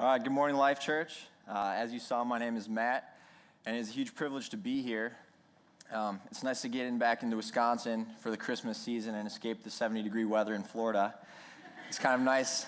All 0.00 0.06
right, 0.06 0.24
good 0.24 0.32
morning, 0.32 0.56
Life 0.56 0.80
Church. 0.80 1.26
Uh, 1.46 1.74
as 1.76 1.92
you 1.92 1.98
saw, 1.98 2.24
my 2.24 2.38
name 2.38 2.56
is 2.56 2.70
Matt, 2.70 3.18
and 3.66 3.76
it's 3.76 3.90
a 3.90 3.92
huge 3.92 4.14
privilege 4.14 4.48
to 4.48 4.56
be 4.56 4.80
here. 4.80 5.14
Um, 5.92 6.20
it's 6.30 6.42
nice 6.42 6.62
to 6.62 6.68
get 6.68 6.86
in 6.86 6.96
back 6.96 7.22
into 7.22 7.36
Wisconsin 7.36 8.06
for 8.18 8.30
the 8.30 8.36
Christmas 8.38 8.78
season 8.78 9.14
and 9.14 9.28
escape 9.28 9.62
the 9.62 9.68
70 9.68 10.02
degree 10.02 10.24
weather 10.24 10.54
in 10.54 10.62
Florida. 10.62 11.14
It's 11.86 11.98
kind 11.98 12.14
of 12.14 12.22
nice 12.22 12.64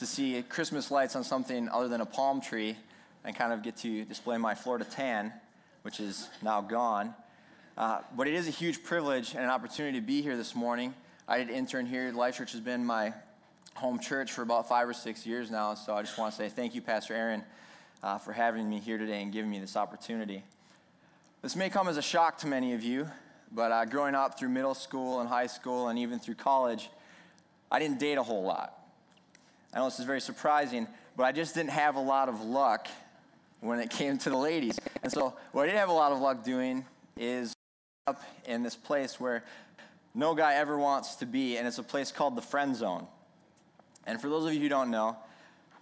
to 0.00 0.06
see 0.06 0.42
Christmas 0.42 0.90
lights 0.90 1.14
on 1.14 1.22
something 1.22 1.68
other 1.68 1.86
than 1.86 2.00
a 2.00 2.04
palm 2.04 2.40
tree 2.40 2.76
and 3.22 3.36
kind 3.36 3.52
of 3.52 3.62
get 3.62 3.76
to 3.76 4.04
display 4.04 4.36
my 4.36 4.56
Florida 4.56 4.84
tan, 4.84 5.32
which 5.82 6.00
is 6.00 6.30
now 6.42 6.60
gone. 6.60 7.14
Uh, 7.78 8.00
but 8.16 8.26
it 8.26 8.34
is 8.34 8.48
a 8.48 8.50
huge 8.50 8.82
privilege 8.82 9.34
and 9.34 9.44
an 9.44 9.50
opportunity 9.50 10.00
to 10.00 10.04
be 10.04 10.20
here 10.20 10.36
this 10.36 10.56
morning. 10.56 10.94
I 11.28 11.38
did 11.38 11.48
intern 11.48 11.86
here. 11.86 12.10
Life 12.10 12.38
Church 12.38 12.50
has 12.50 12.60
been 12.60 12.84
my 12.84 13.14
home 13.74 13.98
church 13.98 14.32
for 14.32 14.42
about 14.42 14.68
five 14.68 14.88
or 14.88 14.92
six 14.92 15.26
years 15.26 15.50
now. 15.50 15.74
So 15.74 15.94
I 15.94 16.02
just 16.02 16.18
want 16.18 16.32
to 16.32 16.38
say 16.38 16.48
thank 16.48 16.74
you, 16.74 16.82
Pastor 16.82 17.14
Aaron, 17.14 17.42
uh, 18.02 18.18
for 18.18 18.32
having 18.32 18.68
me 18.68 18.78
here 18.78 18.98
today 18.98 19.22
and 19.22 19.32
giving 19.32 19.50
me 19.50 19.58
this 19.58 19.76
opportunity. 19.76 20.42
This 21.42 21.56
may 21.56 21.70
come 21.70 21.88
as 21.88 21.96
a 21.96 22.02
shock 22.02 22.38
to 22.38 22.46
many 22.46 22.74
of 22.74 22.82
you, 22.82 23.08
but 23.50 23.72
uh, 23.72 23.84
growing 23.84 24.14
up 24.14 24.38
through 24.38 24.50
middle 24.50 24.74
school 24.74 25.20
and 25.20 25.28
high 25.28 25.46
school 25.46 25.88
and 25.88 25.98
even 25.98 26.18
through 26.18 26.36
college, 26.36 26.90
I 27.70 27.78
didn't 27.78 27.98
date 27.98 28.18
a 28.18 28.22
whole 28.22 28.44
lot. 28.44 28.78
I 29.74 29.78
know 29.78 29.86
this 29.86 29.98
is 29.98 30.04
very 30.04 30.20
surprising, 30.20 30.86
but 31.16 31.24
I 31.24 31.32
just 31.32 31.54
didn't 31.54 31.70
have 31.70 31.96
a 31.96 32.00
lot 32.00 32.28
of 32.28 32.42
luck 32.42 32.88
when 33.60 33.80
it 33.80 33.90
came 33.90 34.18
to 34.18 34.30
the 34.30 34.36
ladies. 34.36 34.78
And 35.02 35.10
so, 35.10 35.34
what 35.52 35.62
I 35.62 35.66
did 35.66 35.76
have 35.76 35.88
a 35.88 35.94
lot 35.94 36.12
of 36.12 36.18
luck 36.18 36.44
doing 36.44 36.84
is 37.16 37.54
up 38.06 38.22
in 38.46 38.62
this 38.62 38.76
place 38.76 39.18
where 39.18 39.44
no 40.14 40.34
guy 40.34 40.54
ever 40.54 40.76
wants 40.78 41.16
to 41.16 41.26
be, 41.26 41.56
and 41.56 41.66
it's 41.66 41.78
a 41.78 41.82
place 41.82 42.12
called 42.12 42.36
the 42.36 42.42
friend 42.42 42.76
zone. 42.76 43.06
And 44.06 44.20
for 44.20 44.28
those 44.28 44.46
of 44.46 44.54
you 44.54 44.60
who 44.60 44.68
don't 44.68 44.90
know, 44.90 45.16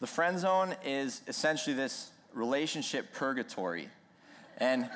the 0.01 0.07
friend 0.07 0.39
zone 0.39 0.75
is 0.85 1.23
essentially 1.29 1.75
this 1.75 2.11
relationship 2.33 3.13
purgatory. 3.13 3.89
And 4.59 4.89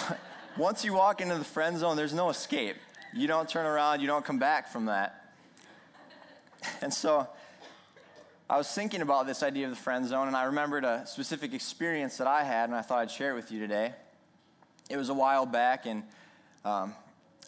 once 0.56 0.84
you 0.84 0.94
walk 0.94 1.20
into 1.20 1.36
the 1.36 1.44
friend 1.44 1.78
zone, 1.78 1.96
there's 1.96 2.14
no 2.14 2.30
escape. 2.30 2.76
You 3.12 3.26
don't 3.26 3.48
turn 3.48 3.66
around, 3.66 4.00
you 4.00 4.06
don't 4.06 4.24
come 4.24 4.38
back 4.38 4.68
from 4.68 4.86
that. 4.86 5.22
And 6.82 6.92
so 6.92 7.28
I 8.48 8.56
was 8.56 8.68
thinking 8.68 9.02
about 9.02 9.26
this 9.26 9.42
idea 9.42 9.64
of 9.64 9.70
the 9.70 9.76
friend 9.76 10.06
zone, 10.06 10.26
and 10.26 10.36
I 10.36 10.44
remembered 10.44 10.84
a 10.84 11.04
specific 11.06 11.52
experience 11.52 12.16
that 12.18 12.26
I 12.26 12.44
had, 12.44 12.68
and 12.68 12.74
I 12.74 12.82
thought 12.82 12.98
I'd 12.98 13.10
share 13.10 13.32
it 13.32 13.34
with 13.34 13.52
you 13.52 13.60
today. 13.60 13.92
It 14.88 14.96
was 14.96 15.08
a 15.08 15.14
while 15.14 15.46
back, 15.46 15.86
and 15.86 16.02
um, 16.64 16.94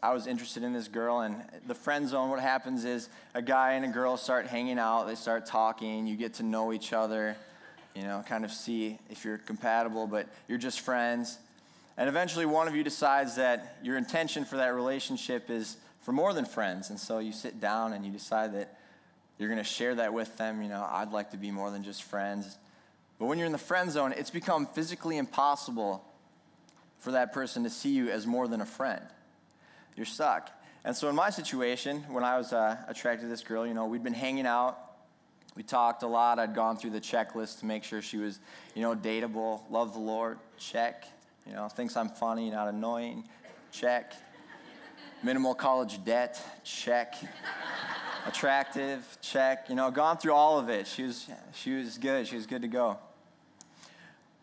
I 0.03 0.13
was 0.13 0.29
interested 0.29 0.63
in 0.63 0.73
this 0.73 0.87
girl, 0.87 1.21
and 1.21 1.43
the 1.67 1.75
friend 1.75 2.09
zone, 2.09 2.31
what 2.31 2.39
happens 2.39 2.85
is 2.85 3.09
a 3.35 3.43
guy 3.43 3.73
and 3.73 3.85
a 3.85 3.89
girl 3.89 4.17
start 4.17 4.47
hanging 4.47 4.79
out, 4.79 5.09
they 5.09 5.17
start 5.17 5.45
talking, 5.45 6.07
you 6.07 6.17
get 6.17 6.35
to 6.35 6.45
know 6.45 6.73
each 6.73 6.93
other, 6.93 7.37
you 7.97 8.03
know, 8.03 8.25
kind 8.29 8.45
of 8.45 8.53
see 8.53 8.99
if 9.11 9.25
you're 9.25 9.39
compatible, 9.39 10.07
but 10.07 10.29
you're 10.47 10.59
just 10.59 10.81
friends. 10.81 11.39
And 11.97 12.09
eventually, 12.09 12.47
one 12.47 12.69
of 12.69 12.77
you 12.77 12.85
decides 12.85 13.35
that 13.37 13.79
your 13.83 13.97
intention 13.97 14.45
for 14.45 14.57
that 14.59 14.69
relationship 14.69 15.51
is 15.51 15.77
for 16.03 16.13
more 16.13 16.33
than 16.33 16.45
friends. 16.45 16.91
And 16.91 17.01
so 17.01 17.19
you 17.19 17.33
sit 17.33 17.61
down 17.61 17.93
and 17.93 18.07
you 18.07 18.13
decide 18.13 18.55
that 18.55 18.79
you're 19.37 19.49
going 19.49 19.59
to 19.59 19.65
share 19.65 19.97
that 19.97 20.13
with 20.15 20.37
them. 20.37 20.63
You 20.63 20.69
know, 20.69 20.87
I'd 20.89 21.11
like 21.11 21.33
to 21.33 21.37
be 21.37 21.51
more 21.51 21.73
than 21.73 21.83
just 21.83 22.05
friends. 22.05 22.57
But 23.19 23.27
when 23.27 23.37
you're 23.37 23.47
in 23.47 23.53
the 23.53 23.59
friend 23.59 23.91
zone, 23.91 24.15
it's 24.17 24.31
become 24.31 24.67
physically 24.67 25.19
impossible 25.19 26.05
for 27.01 27.11
that 27.13 27.33
person 27.33 27.65
to 27.65 27.71
see 27.71 27.91
you 27.91 28.11
as 28.11 28.29
more 28.29 28.47
than 28.47 28.61
a 28.61 28.67
friend 28.67 29.03
you're 29.99 30.07
stuck. 30.07 30.51
And 30.85 30.97
so 30.97 31.09
in 31.09 31.17
my 31.17 31.29
situation, 31.29 32.05
when 32.09 32.23
I 32.23 32.39
was 32.39 32.53
uh, 32.53 32.77
attracted 32.87 33.25
to 33.25 33.29
this 33.29 33.43
girl, 33.43 33.67
you 33.67 33.75
know, 33.75 33.87
we'd 33.87 34.05
been 34.05 34.15
hanging 34.15 34.47
out. 34.47 34.79
We 35.57 35.65
talked 35.65 36.05
a 36.05 36.07
lot. 36.07 36.39
I'd 36.39 36.55
gone 36.55 36.77
through 36.77 36.91
the 36.91 37.01
checklist 37.01 37.59
to 37.61 37.67
make 37.67 37.83
sure 37.83 38.01
she 38.01 38.17
was, 38.17 38.39
you 38.77 38.83
know, 38.83 38.95
dateable, 38.95 39.63
love 39.71 39.93
the 39.93 39.99
Lord, 39.99 40.39
check. 40.57 41.05
You 41.45 41.53
know, 41.53 41.67
thinks 41.67 41.97
I'm 41.97 42.09
funny, 42.09 42.49
not 42.51 42.69
annoying, 42.69 43.25
check. 43.73 44.15
Minimal 45.25 45.57
college 45.57 46.03
debt, 46.05 46.41
check. 46.63 47.17
Attractive, 48.25 49.19
check. 49.21 49.69
You 49.69 49.75
know, 49.75 49.91
gone 49.91 50.17
through 50.17 50.35
all 50.35 50.61
of 50.61 50.69
it. 50.69 50.87
She 50.87 51.03
was, 51.03 51.27
she 51.55 51.75
was 51.75 51.99
good. 51.99 52.29
She 52.29 52.37
was 52.37 52.47
good 52.47 52.63
to 52.63 52.69
go. 52.69 52.99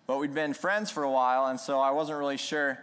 But 0.06 0.18
we'd 0.18 0.34
been 0.34 0.54
friends 0.54 0.92
for 0.92 1.04
a 1.04 1.12
while, 1.12 1.46
and 1.46 1.60
so 1.60 1.80
I 1.80 1.92
wasn't 1.92 2.20
really 2.20 2.38
sure 2.38 2.78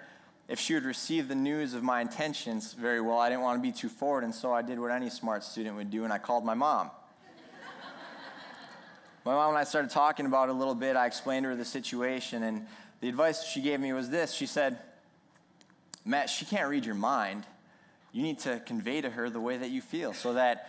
if 0.49 0.59
she 0.59 0.75
would 0.75 0.85
receive 0.85 1.29
the 1.29 1.35
news 1.35 1.75
of 1.75 1.83
my 1.83 2.01
intentions 2.01 2.73
very 2.73 3.01
well. 3.01 3.19
I 3.19 3.29
didn't 3.29 3.43
want 3.43 3.59
to 3.59 3.63
be 3.63 3.73
too 3.73 3.89
forward, 3.89 4.25
and 4.25 4.35
so 4.35 4.53
I 4.53 4.63
did 4.63 4.79
what 4.79 4.91
any 4.91 5.09
smart 5.09 5.45
student 5.45 5.77
would 5.77 5.91
do, 5.91 6.05
and 6.05 6.13
I 6.13 6.19
called 6.19 6.45
my 6.45 6.55
mom. 6.55 6.91
my 9.25 9.33
mom 9.33 9.51
and 9.51 9.59
I 9.59 9.65
started 9.65 9.91
talking 9.91 10.27
about 10.27 10.49
it 10.49 10.53
a 10.53 10.59
little 10.59 10.75
bit. 10.75 10.97
I 10.97 11.07
explained 11.07 11.45
to 11.45 11.51
her 11.51 11.57
the 11.57 11.65
situation, 11.65 12.43
and 12.43 12.67
the 13.01 13.09
advice 13.09 13.45
she 13.45 13.61
gave 13.61 13.81
me 13.81 13.93
was 13.93 14.11
this 14.11 14.33
She 14.33 14.47
said, 14.47 14.79
Matt, 16.05 16.29
she 16.29 16.45
can't 16.45 16.69
read 16.69 16.85
your 16.85 16.97
mind. 16.97 17.45
You 18.13 18.23
need 18.23 18.41
to 18.41 18.61
convey 18.67 19.01
to 19.01 19.11
her 19.11 19.31
the 19.31 19.41
way 19.41 19.57
that 19.57 19.71
you 19.71 19.81
feel 19.81 20.13
so 20.13 20.35
that 20.35 20.69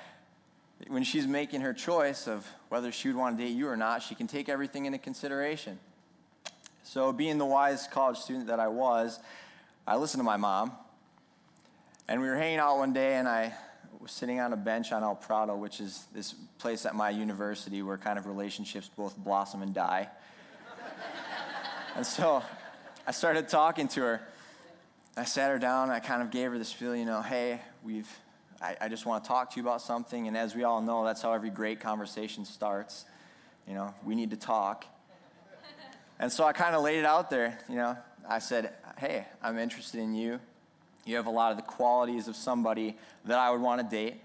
when 0.87 1.03
she's 1.03 1.27
making 1.27 1.61
her 1.61 1.73
choice 1.73 2.27
of 2.27 2.47
whether 2.69 2.91
she 2.91 3.07
would 3.09 3.17
want 3.17 3.37
to 3.37 3.43
date 3.43 3.51
you 3.51 3.67
or 3.67 3.77
not, 3.77 4.01
she 4.01 4.15
can 4.15 4.27
take 4.27 4.49
everything 4.49 4.85
into 4.85 4.97
consideration. 4.97 5.79
So, 6.83 7.11
being 7.11 7.37
the 7.37 7.45
wise 7.45 7.87
college 7.87 8.17
student 8.17 8.47
that 8.47 8.59
I 8.59 8.67
was, 8.67 9.19
I 9.85 9.97
listened 9.97 10.21
to 10.21 10.23
my 10.23 10.37
mom, 10.37 10.71
and 12.07 12.21
we 12.21 12.27
were 12.27 12.37
hanging 12.37 12.59
out 12.59 12.77
one 12.77 12.93
day, 12.93 13.15
and 13.15 13.27
I 13.27 13.53
was 13.99 14.11
sitting 14.11 14.39
on 14.39 14.53
a 14.53 14.57
bench 14.57 14.93
on 14.93 15.03
El 15.03 15.15
Prado, 15.15 15.57
which 15.57 15.81
is 15.81 16.05
this 16.13 16.35
place 16.57 16.85
at 16.85 16.95
my 16.95 17.09
university 17.09 17.81
where 17.81 17.97
kind 17.97 18.17
of 18.17 18.25
relationships 18.25 18.89
both 18.95 19.17
blossom 19.17 19.61
and 19.61 19.73
die. 19.73 20.07
and 21.97 22.05
so 22.05 22.41
I 23.05 23.11
started 23.11 23.49
talking 23.49 23.89
to 23.89 24.01
her. 24.01 24.21
I 25.17 25.25
sat 25.25 25.51
her 25.51 25.59
down, 25.59 25.89
I 25.89 25.99
kind 25.99 26.21
of 26.21 26.31
gave 26.31 26.51
her 26.51 26.57
this 26.57 26.71
feel, 26.71 26.95
you 26.95 27.05
know, 27.05 27.21
hey, 27.21 27.59
we've, 27.83 28.09
I, 28.61 28.77
I 28.79 28.87
just 28.87 29.05
want 29.05 29.25
to 29.25 29.27
talk 29.27 29.51
to 29.51 29.57
you 29.57 29.63
about 29.63 29.81
something. 29.81 30.29
And 30.29 30.37
as 30.37 30.55
we 30.55 30.63
all 30.63 30.81
know, 30.81 31.03
that's 31.03 31.21
how 31.21 31.33
every 31.33 31.49
great 31.49 31.81
conversation 31.81 32.45
starts. 32.45 33.03
You 33.67 33.73
know, 33.73 33.93
we 34.05 34.15
need 34.15 34.31
to 34.31 34.37
talk. 34.37 34.85
And 36.23 36.31
so 36.31 36.45
I 36.45 36.53
kind 36.53 36.73
of 36.73 36.83
laid 36.83 36.99
it 36.99 37.05
out 37.05 37.29
there, 37.29 37.59
you 37.67 37.75
know. 37.75 37.97
I 38.25 38.39
said, 38.39 38.71
hey, 38.97 39.25
I'm 39.41 39.59
interested 39.59 39.99
in 39.99 40.15
you. 40.15 40.39
You 41.03 41.17
have 41.17 41.25
a 41.25 41.29
lot 41.29 41.51
of 41.51 41.57
the 41.57 41.63
qualities 41.63 42.29
of 42.29 42.37
somebody 42.37 42.95
that 43.25 43.37
I 43.37 43.51
would 43.51 43.59
want 43.59 43.81
to 43.81 43.93
date. 43.93 44.21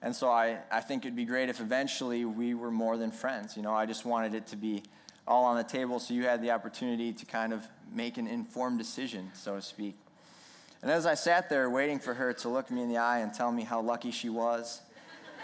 And 0.00 0.16
so 0.16 0.30
I, 0.30 0.56
I 0.72 0.80
think 0.80 1.04
it'd 1.04 1.14
be 1.14 1.26
great 1.26 1.50
if 1.50 1.60
eventually 1.60 2.24
we 2.24 2.54
were 2.54 2.70
more 2.70 2.96
than 2.96 3.10
friends. 3.10 3.54
You 3.54 3.62
know, 3.62 3.74
I 3.74 3.84
just 3.84 4.06
wanted 4.06 4.32
it 4.32 4.46
to 4.46 4.56
be 4.56 4.82
all 5.28 5.44
on 5.44 5.58
the 5.58 5.62
table 5.62 6.00
so 6.00 6.14
you 6.14 6.24
had 6.24 6.40
the 6.40 6.52
opportunity 6.52 7.12
to 7.12 7.26
kind 7.26 7.52
of 7.52 7.62
make 7.92 8.16
an 8.16 8.26
informed 8.26 8.78
decision, 8.78 9.30
so 9.34 9.56
to 9.56 9.60
speak. 9.60 9.94
And 10.80 10.90
as 10.90 11.04
I 11.04 11.12
sat 11.12 11.50
there 11.50 11.68
waiting 11.68 11.98
for 11.98 12.14
her 12.14 12.32
to 12.32 12.48
look 12.48 12.70
me 12.70 12.80
in 12.80 12.88
the 12.88 12.96
eye 12.96 13.18
and 13.18 13.34
tell 13.34 13.52
me 13.52 13.62
how 13.62 13.82
lucky 13.82 14.10
she 14.10 14.30
was 14.30 14.80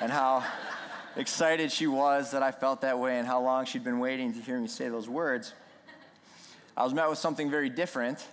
and 0.00 0.10
how 0.10 0.42
excited 1.16 1.70
she 1.70 1.86
was 1.86 2.30
that 2.30 2.42
I 2.42 2.50
felt 2.50 2.80
that 2.80 2.98
way 2.98 3.18
and 3.18 3.26
how 3.26 3.42
long 3.42 3.66
she'd 3.66 3.84
been 3.84 3.98
waiting 3.98 4.32
to 4.32 4.40
hear 4.40 4.58
me 4.58 4.68
say 4.68 4.88
those 4.88 5.06
words, 5.06 5.52
I 6.76 6.84
was 6.84 6.94
met 6.94 7.08
with 7.08 7.18
something 7.18 7.50
very 7.50 7.68
different 7.68 8.26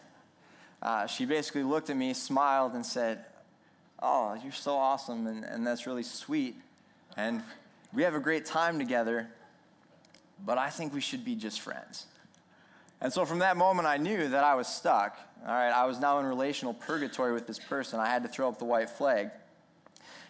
uh, 0.81 1.07
she 1.07 1.25
basically 1.25 1.63
looked 1.63 1.89
at 1.89 1.97
me, 1.97 2.13
smiled, 2.13 2.73
and 2.73 2.85
said, 2.85 3.25
Oh, 4.01 4.37
you're 4.41 4.53
so 4.53 4.77
awesome, 4.77 5.27
and, 5.27 5.43
and 5.43 5.67
that's 5.67 5.85
really 5.85 6.03
sweet. 6.03 6.55
And 7.17 7.43
we 7.93 8.03
have 8.03 8.15
a 8.15 8.19
great 8.19 8.45
time 8.45 8.79
together, 8.79 9.27
but 10.45 10.57
I 10.57 10.69
think 10.69 10.93
we 10.93 11.01
should 11.01 11.25
be 11.25 11.35
just 11.35 11.59
friends. 11.59 12.05
And 13.01 13.11
so 13.11 13.25
from 13.25 13.39
that 13.39 13.57
moment, 13.57 13.89
I 13.89 13.97
knew 13.97 14.29
that 14.29 14.43
I 14.43 14.55
was 14.55 14.67
stuck. 14.67 15.17
All 15.45 15.53
right, 15.53 15.71
I 15.71 15.85
was 15.85 15.99
now 15.99 16.19
in 16.19 16.25
relational 16.25 16.73
purgatory 16.73 17.33
with 17.33 17.45
this 17.45 17.59
person. 17.59 17.99
I 17.99 18.07
had 18.07 18.23
to 18.23 18.29
throw 18.29 18.47
up 18.47 18.57
the 18.57 18.65
white 18.65 18.89
flag. 18.89 19.31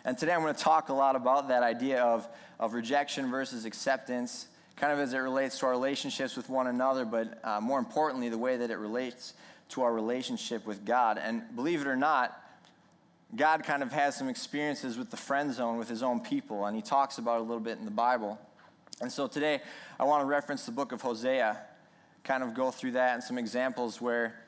And 0.03 0.17
today 0.17 0.33
I'm 0.33 0.41
going 0.41 0.55
to 0.55 0.59
talk 0.59 0.89
a 0.89 0.93
lot 0.93 1.15
about 1.15 1.49
that 1.49 1.61
idea 1.61 2.01
of, 2.01 2.27
of 2.59 2.73
rejection 2.73 3.29
versus 3.29 3.65
acceptance, 3.65 4.47
kind 4.79 4.93
of 4.93 4.99
as 4.99 5.13
it 5.13 5.17
relates 5.17 5.59
to 5.59 5.65
our 5.65 5.71
relationships 5.71 6.37
with 6.37 6.49
one 6.49 6.67
another, 6.67 7.03
but 7.03 7.39
uh, 7.43 7.59
more 7.59 7.79
importantly, 7.79 8.29
the 8.29 8.37
way 8.37 8.55
that 8.55 8.71
it 8.71 8.77
relates 8.77 9.33
to 9.69 9.81
our 9.81 9.93
relationship 9.93 10.65
with 10.65 10.85
God. 10.85 11.17
And 11.17 11.43
believe 11.55 11.81
it 11.81 11.87
or 11.87 11.97
not, 11.97 12.41
God 13.35 13.63
kind 13.63 13.83
of 13.83 13.91
has 13.91 14.15
some 14.15 14.29
experiences 14.29 14.97
with 14.97 15.11
the 15.11 15.17
friend 15.17 15.53
zone 15.53 15.77
with 15.77 15.89
his 15.89 16.01
own 16.01 16.21
people, 16.21 16.65
and 16.65 16.75
he 16.75 16.81
talks 16.81 17.17
about 17.17 17.37
it 17.37 17.41
a 17.41 17.43
little 17.43 17.59
bit 17.59 17.77
in 17.77 17.85
the 17.85 17.91
Bible. 17.91 18.39
And 19.01 19.11
so 19.11 19.27
today, 19.27 19.61
I 19.99 20.05
want 20.05 20.21
to 20.21 20.25
reference 20.25 20.65
the 20.65 20.71
book 20.71 20.91
of 20.93 21.01
Hosea, 21.01 21.57
kind 22.23 22.41
of 22.41 22.53
go 22.53 22.71
through 22.71 22.91
that 22.91 23.15
and 23.15 23.23
some 23.23 23.37
examples 23.37 24.01
where 24.01 24.39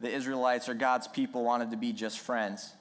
the 0.00 0.10
Israelites 0.10 0.68
or 0.68 0.74
God's 0.74 1.06
people 1.06 1.44
wanted 1.44 1.70
to 1.70 1.76
be 1.76 1.92
just 1.92 2.18
friends. 2.18 2.72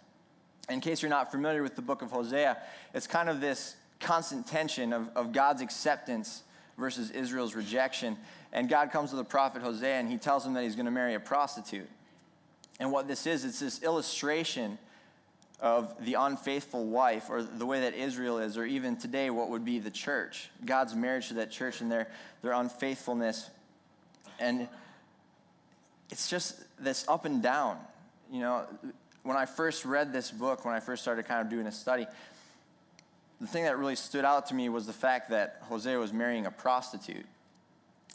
In 0.68 0.82
case 0.82 1.02
you're 1.02 1.10
not 1.10 1.32
familiar 1.32 1.62
with 1.62 1.76
the 1.76 1.82
book 1.82 2.02
of 2.02 2.12
Hosea, 2.12 2.58
it's 2.94 3.08
kind 3.08 3.30
of 3.30 3.40
this 3.40 3.76
constant 4.00 4.48
tension 4.48 4.94
of, 4.94 5.10
of 5.16 5.32
God's 5.32 5.62
acceptance 5.62 6.44
versus 6.78 7.12
Israel's 7.12 7.56
rejection. 7.56 8.18
And 8.54 8.68
God 8.70 8.92
comes 8.92 9.12
to 9.12 9.16
the 9.16 9.24
prophet 9.24 9.62
Hosea 9.62 10.00
and 10.00 10.10
he 10.10 10.18
tells 10.18 10.46
him 10.46 10.54
that 10.54 10.64
he's 10.64 10.76
going 10.76 10.86
to 10.86 10.92
marry 10.92 11.14
a 11.14 11.20
prostitute. 11.20 11.90
And 12.80 12.92
what 12.92 13.08
this 13.08 13.28
is, 13.28 13.46
it's 13.46 13.60
this 13.60 13.84
illustration 13.84 14.78
of 15.60 15.94
the 16.04 16.16
unfaithful 16.16 16.86
wife, 16.86 17.30
or 17.30 17.44
the 17.44 17.68
way 17.68 17.82
that 17.82 17.94
Israel 17.94 18.40
is, 18.40 18.58
or 18.58 18.66
even 18.66 18.98
today, 18.98 19.30
what 19.30 19.50
would 19.50 19.64
be 19.64 19.78
the 19.78 19.92
church, 19.92 20.50
God's 20.66 20.96
marriage 20.96 21.28
to 21.28 21.36
that 21.36 21.52
church 21.52 21.82
and 21.82 21.92
their, 21.92 22.08
their 22.42 22.54
unfaithfulness. 22.54 23.52
And 24.40 24.68
it's 26.10 26.28
just 26.28 26.56
this 26.80 27.06
up 27.08 27.26
and 27.26 27.44
down. 27.44 27.78
You 28.32 28.40
know, 28.40 28.66
when 29.22 29.38
I 29.38 29.46
first 29.46 29.86
read 29.86 30.12
this 30.12 30.32
book, 30.32 30.66
when 30.66 30.74
I 30.74 30.80
first 30.80 31.04
started 31.04 31.26
kind 31.28 31.42
of 31.42 31.50
doing 31.50 31.68
a 31.68 31.72
study, 31.72 32.08
the 33.42 33.48
thing 33.48 33.64
that 33.64 33.80
really 33.80 33.96
stood 33.96 34.24
out 34.24 34.46
to 34.48 34.54
me 34.54 34.70
was 34.70 34.86
the 34.86 34.94
fact 34.94 35.32
that 35.32 35.64
Hosea 35.64 35.98
was 35.98 36.14
marrying 36.14 36.46
a 36.46 36.52
prostitute. 36.52 37.26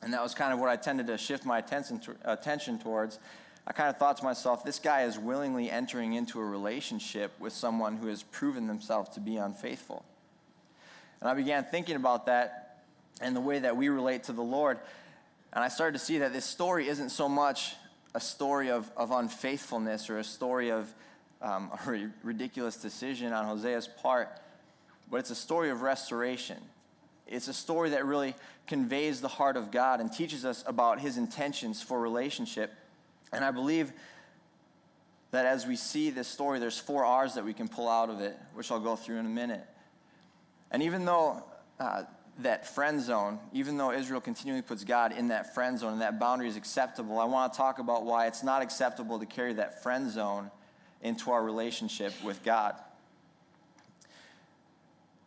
And 0.03 0.13
that 0.13 0.23
was 0.23 0.35
kind 0.35 0.53
of 0.53 0.61
what 0.61 0.69
I 0.69 0.77
tended 0.77 1.09
to 1.09 1.19
shift 1.19 1.45
my 1.45 1.59
attention, 1.59 1.99
to, 2.01 2.15
attention 2.25 2.79
towards. 2.79 3.19
I 3.67 3.73
kind 3.73 3.91
of 3.91 3.97
thought 3.97 4.19
to 4.19 4.25
myself, 4.25 4.65
this 4.65 4.79
guy 4.79 5.03
is 5.03 5.19
willingly 5.19 5.69
entering 5.69 6.13
into 6.13 6.39
a 6.39 6.45
relationship 6.45 7.33
with 7.41 7.53
someone 7.53 7.97
who 7.97 8.07
has 8.07 8.23
proven 8.23 8.69
themselves 8.69 9.11
to 9.11 9.21
be 9.21 9.37
unfaithful. 9.37 10.05
And 11.21 11.29
I 11.29 11.35
began 11.35 11.65
thinking 11.65 11.97
about 11.97 12.27
that 12.27 12.85
and 13.21 13.35
the 13.35 13.41
way 13.41 13.59
that 13.59 13.77
we 13.77 13.89
relate 13.89 14.25
to 14.25 14.33
the 14.33 14.43
Lord. 14.43 14.79
And 15.53 15.65
I 15.65 15.69
started 15.69 15.99
to 15.99 16.05
see 16.05 16.19
that 16.19 16.33
this 16.33 16.45
story 16.45 16.87
isn't 16.87 17.09
so 17.11 17.29
much 17.29 17.75
a 18.15 18.21
story 18.21 18.71
of, 18.71 18.89
of 18.97 19.11
unfaithfulness 19.11 20.09
or 20.09 20.19
a 20.19 20.25
story 20.25 20.71
of 20.71 20.95
um, 21.43 21.71
a 21.87 22.11
ridiculous 22.23 22.77
decision 22.77 23.33
on 23.33 23.47
Hosea's 23.47 23.89
part, 23.89 24.29
but 25.11 25.19
it's 25.19 25.31
a 25.31 25.35
story 25.35 25.71
of 25.71 25.83
restoration. 25.83 26.59
It's 27.27 27.49
a 27.49 27.55
story 27.55 27.91
that 27.91 28.05
really 28.05 28.35
conveys 28.67 29.21
the 29.21 29.29
heart 29.29 29.57
of 29.57 29.71
God 29.71 30.01
and 30.01 30.13
teaches 30.13 30.45
us 30.45 30.65
about 30.67 31.01
his 31.01 31.17
intentions 31.17 31.83
for 31.83 32.01
relationship. 32.01 32.73
And 33.33 33.45
I 33.45 33.51
believe 33.51 33.93
that 35.33 35.47
as 35.47 35.67
we 35.67 35.77
see 35.77 36.11
this 36.11 36.29
story, 36.29 36.59
there's 36.59 36.79
four 36.79 37.05
R's 37.05 37.35
that 37.35 37.45
we 37.45 37.53
can 37.53 37.69
pull 37.69 37.89
out 37.89 38.11
of 38.11 38.21
it, 38.21 38.39
which 38.55 38.71
I'll 38.71 38.81
go 38.81 38.97
through 38.97 39.19
in 39.19 39.27
a 39.27 39.31
minute. 39.31 39.67
And 40.71 40.83
even 40.83 41.05
though 41.05 41.45
uh, 41.81 42.05
that 42.39 42.67
friend 42.67 43.01
zone, 43.01 43.39
even 43.53 43.77
though 43.77 43.93
Israel 43.93 44.21
continually 44.21 44.63
puts 44.63 44.85
God 44.85 45.13
in 45.13 45.29
that 45.29 45.55
friend 45.55 45.79
zone 45.79 45.93
and 45.93 46.03
that 46.03 46.21
boundary 46.21 46.49
is 46.49 46.57
acceptable, 46.57 47.19
I 47.19 47.25
want 47.25 47.53
to 47.53 47.57
talk 47.57 47.79
about 47.79 48.05
why 48.05 48.27
it's 48.27 48.43
not 48.43 48.63
acceptable 48.63 49.19
to 49.19 49.27
carry 49.27 49.53
that 49.55 49.83
friend 49.83 50.11
zone 50.11 50.51
into 51.03 51.31
our 51.31 51.43
relationship 51.43 52.13
with 52.25 52.43
God. 52.43 52.77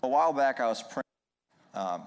A 0.01 0.07
while 0.07 0.31
back, 0.31 0.61
I 0.61 0.67
was 0.67 0.81
praying 0.81 1.03
um, 1.73 2.03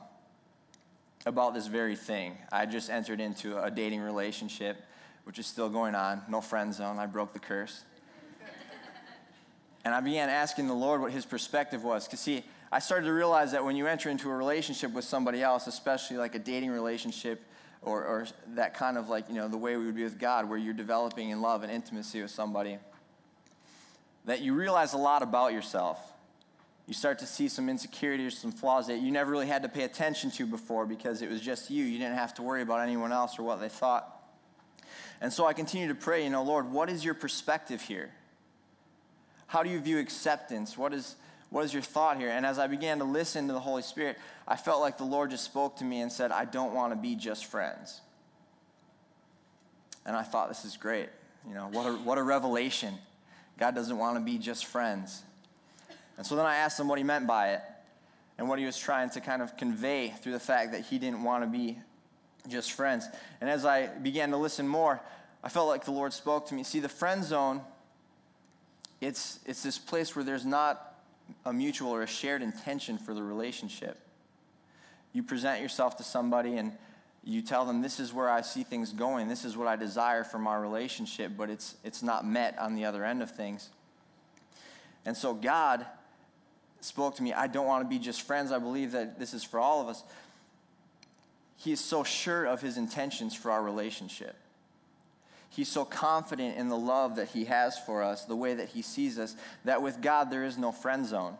about 1.27 1.53
this 1.53 1.67
very 1.67 1.94
thing. 1.94 2.39
I 2.50 2.65
just 2.65 2.89
entered 2.89 3.21
into 3.21 3.62
a 3.62 3.71
dating 3.71 4.00
relationship, 4.00 4.83
which 5.25 5.39
is 5.39 5.47
still 5.47 5.69
going 5.69 5.94
on. 5.94 6.23
No 6.27 6.41
friend 6.41 6.73
zone. 6.73 6.99
I 6.99 7.05
broke 7.05 7.35
the 7.35 7.39
curse. 7.39 7.85
and 9.85 9.94
I 9.94 10.00
began 10.00 10.31
asking 10.31 10.69
the 10.69 10.75
Lord 10.75 11.03
what 11.03 11.12
his 11.12 11.27
perspective 11.27 11.85
was. 11.85 12.06
Because, 12.06 12.21
see, 12.21 12.44
I 12.71 12.79
started 12.79 13.05
to 13.05 13.12
realize 13.12 13.53
that 13.53 13.62
when 13.62 13.77
you 13.77 13.87
enter 13.87 14.09
into 14.09 14.31
a 14.31 14.35
relationship 14.35 14.91
with 14.93 15.05
somebody 15.05 15.43
else, 15.43 15.67
especially 15.67 16.17
like 16.17 16.35
a 16.35 16.39
dating 16.39 16.71
relationship 16.71 17.43
or, 17.83 18.06
or 18.06 18.27
that 18.55 18.73
kind 18.73 18.97
of 18.97 19.11
like, 19.11 19.29
you 19.29 19.35
know, 19.35 19.49
the 19.49 19.59
way 19.59 19.77
we 19.77 19.85
would 19.85 19.97
be 19.97 20.05
with 20.05 20.19
God, 20.19 20.49
where 20.49 20.59
you're 20.59 20.73
developing 20.73 21.29
in 21.29 21.43
love 21.43 21.62
and 21.62 21.71
intimacy 21.71 22.23
with 22.23 22.31
somebody, 22.31 22.79
that 24.25 24.41
you 24.41 24.55
realize 24.55 24.94
a 24.94 24.99
lot 24.99 25.23
about 25.23 25.53
yourself. 25.53 25.99
You 26.87 26.94
start 26.94 27.20
to 27.20 27.26
see 27.26 27.49
some 27.49 27.69
insecurities, 27.69 28.38
some 28.38 28.52
flaws 28.52 28.88
that 28.88 28.99
you 28.99 29.12
never 29.12 29.31
really 29.31 29.46
had 29.46 29.62
to 29.62 29.69
pay 29.69 29.84
attention 29.84 30.31
to 30.32 30.46
before 30.46 30.84
because 30.84 31.23
it 31.23 31.31
was 31.31 31.40
just 31.40 31.70
you. 31.70 31.84
You 31.84 31.99
didn't 31.99 32.17
have 32.17 32.34
to 32.34 32.43
worry 32.43 32.62
about 32.62 32.81
anyone 32.81 33.12
else 33.12 33.38
or 33.38 33.44
what 33.44 33.61
they 33.61 33.69
thought. 33.69 34.20
And 35.20 35.32
so 35.32 35.46
I 35.46 35.52
continue 35.52 35.88
to 35.88 35.94
pray, 35.94 36.25
you 36.25 36.31
know, 36.31 36.43
Lord, 36.43 36.70
what 36.70 36.90
is 36.90 37.05
your 37.05 37.14
perspective 37.14 37.81
here? 37.81 38.11
How 39.46 39.62
do 39.62 39.70
you 39.70 39.79
view 39.79 39.99
acceptance? 39.99 40.76
What 40.76 40.93
is 40.93 41.14
what 41.52 41.67
is 41.67 41.75
your 41.75 41.82
thought 41.82 42.17
here? 42.17 42.31
And 42.31 42.46
as 42.46 42.58
I 42.58 42.67
began 42.67 42.99
to 42.99 43.05
listen 43.05 43.46
to 43.46 43.52
the 43.52 43.61
Holy 43.61 43.82
Spirit, 43.82 44.17
I 44.49 44.56
felt 44.56 44.81
like 44.81 44.96
the 44.96 45.05
Lord 45.05 45.31
just 45.31 45.44
spoke 45.44 45.76
to 45.76 45.84
me 45.84 46.00
and 46.00 46.11
said, 46.11 46.32
I 46.32 46.46
don't 46.46 46.73
want 46.73 46.94
to 46.94 46.96
be 46.96 47.14
just 47.14 47.44
friends. 47.44 48.00
And 50.06 50.17
I 50.17 50.23
thought, 50.23 50.49
this 50.49 50.64
is 50.64 50.79
great. 50.79 51.11
You 51.46 51.52
know, 51.52 51.69
what 51.70 51.87
a, 51.87 51.93
what 51.93 52.17
a 52.17 52.23
revelation. 52.23 52.94
God 53.58 53.75
doesn't 53.75 53.99
want 53.99 54.17
to 54.17 54.25
be 54.25 54.38
just 54.38 54.64
friends. 54.64 55.23
And 56.17 56.26
so 56.26 56.37
then 56.37 56.47
I 56.47 56.56
asked 56.56 56.79
him 56.79 56.88
what 56.88 56.99
he 56.99 57.05
meant 57.05 57.26
by 57.26 57.50
it 57.50 57.62
and 58.38 58.49
what 58.49 58.59
he 58.59 58.64
was 58.64 58.79
trying 58.79 59.11
to 59.11 59.20
kind 59.20 59.43
of 59.43 59.56
convey 59.56 60.11
through 60.20 60.32
the 60.32 60.41
fact 60.41 60.73
that 60.73 60.82
he 60.82 60.99
didn't 60.99 61.23
want 61.23 61.44
to 61.44 61.49
be 61.49 61.79
just 62.49 62.73
friends. 62.73 63.06
And 63.41 63.49
as 63.49 63.64
I 63.64 63.87
began 63.87 64.31
to 64.31 64.37
listen 64.37 64.67
more, 64.67 65.00
I 65.44 65.49
felt 65.49 65.69
like 65.69 65.85
the 65.85 65.93
Lord 65.93 66.12
spoke 66.12 66.47
to 66.49 66.55
me. 66.55 66.62
See, 66.62 66.81
the 66.81 66.88
friend 66.88 67.25
zone, 67.25 67.61
it's, 69.00 69.41
it's 69.47 69.62
this 69.62 69.79
place 69.79 70.14
where 70.14 70.25
there's 70.25 70.47
not 70.47 70.94
a 71.44 71.53
mutual 71.53 71.91
or 71.91 72.03
a 72.03 72.06
shared 72.06 72.43
intention 72.43 72.99
for 72.99 73.15
the 73.15 73.23
relationship. 73.23 73.99
You 75.12 75.23
present 75.23 75.61
yourself 75.61 75.97
to 75.97 76.03
somebody 76.03 76.56
and 76.56 76.73
you 77.25 77.43
tell 77.43 77.65
them, 77.65 77.82
This 77.82 78.00
is 78.00 78.12
where 78.12 78.29
I 78.29 78.41
see 78.41 78.62
things 78.62 78.93
going. 78.93 79.29
This 79.29 79.44
is 79.44 79.56
what 79.56 79.69
I 79.69 79.76
desire 79.76 80.25
from 80.25 80.47
our 80.47 80.61
relationship, 80.61 81.32
but 81.37 81.50
it's, 81.50 81.76
it's 81.85 82.03
not 82.03 82.26
met 82.26 82.58
on 82.58 82.75
the 82.75 82.85
other 82.85 83.05
end 83.05 83.23
of 83.23 83.31
things. 83.31 83.70
And 85.05 85.17
so 85.17 85.35
God 85.35 85.87
spoke 86.84 87.17
to 87.17 87.23
me. 87.23 87.32
I 87.32 87.46
don't 87.46 87.67
want 87.67 87.84
to 87.84 87.88
be 87.88 87.99
just 87.99 88.23
friends. 88.23 88.52
I 88.52 88.58
believe 88.58 88.93
that 88.93 89.19
this 89.19 89.34
is 89.34 89.44
for 89.44 89.61
all 89.61 89.81
of 89.81 89.88
us. 89.88 90.03
He 91.56 91.72
is 91.72 91.81
so 91.81 92.03
sure 92.03 92.44
of 92.44 92.60
his 92.60 92.77
intentions 92.77 93.34
for 93.34 93.51
our 93.51 93.62
relationship. 93.62 94.36
He's 95.48 95.69
so 95.69 95.84
confident 95.84 96.56
in 96.56 96.69
the 96.69 96.77
love 96.77 97.17
that 97.17 97.29
he 97.29 97.44
has 97.44 97.79
for 97.79 98.03
us, 98.03 98.24
the 98.24 98.34
way 98.34 98.55
that 98.55 98.70
he 98.70 98.82
sees 98.82 99.19
us, 99.19 99.36
that 99.65 99.82
with 99.82 100.01
God 100.01 100.31
there 100.31 100.44
is 100.44 100.56
no 100.56 100.72
friend 100.72 101.06
zone. 101.06 101.36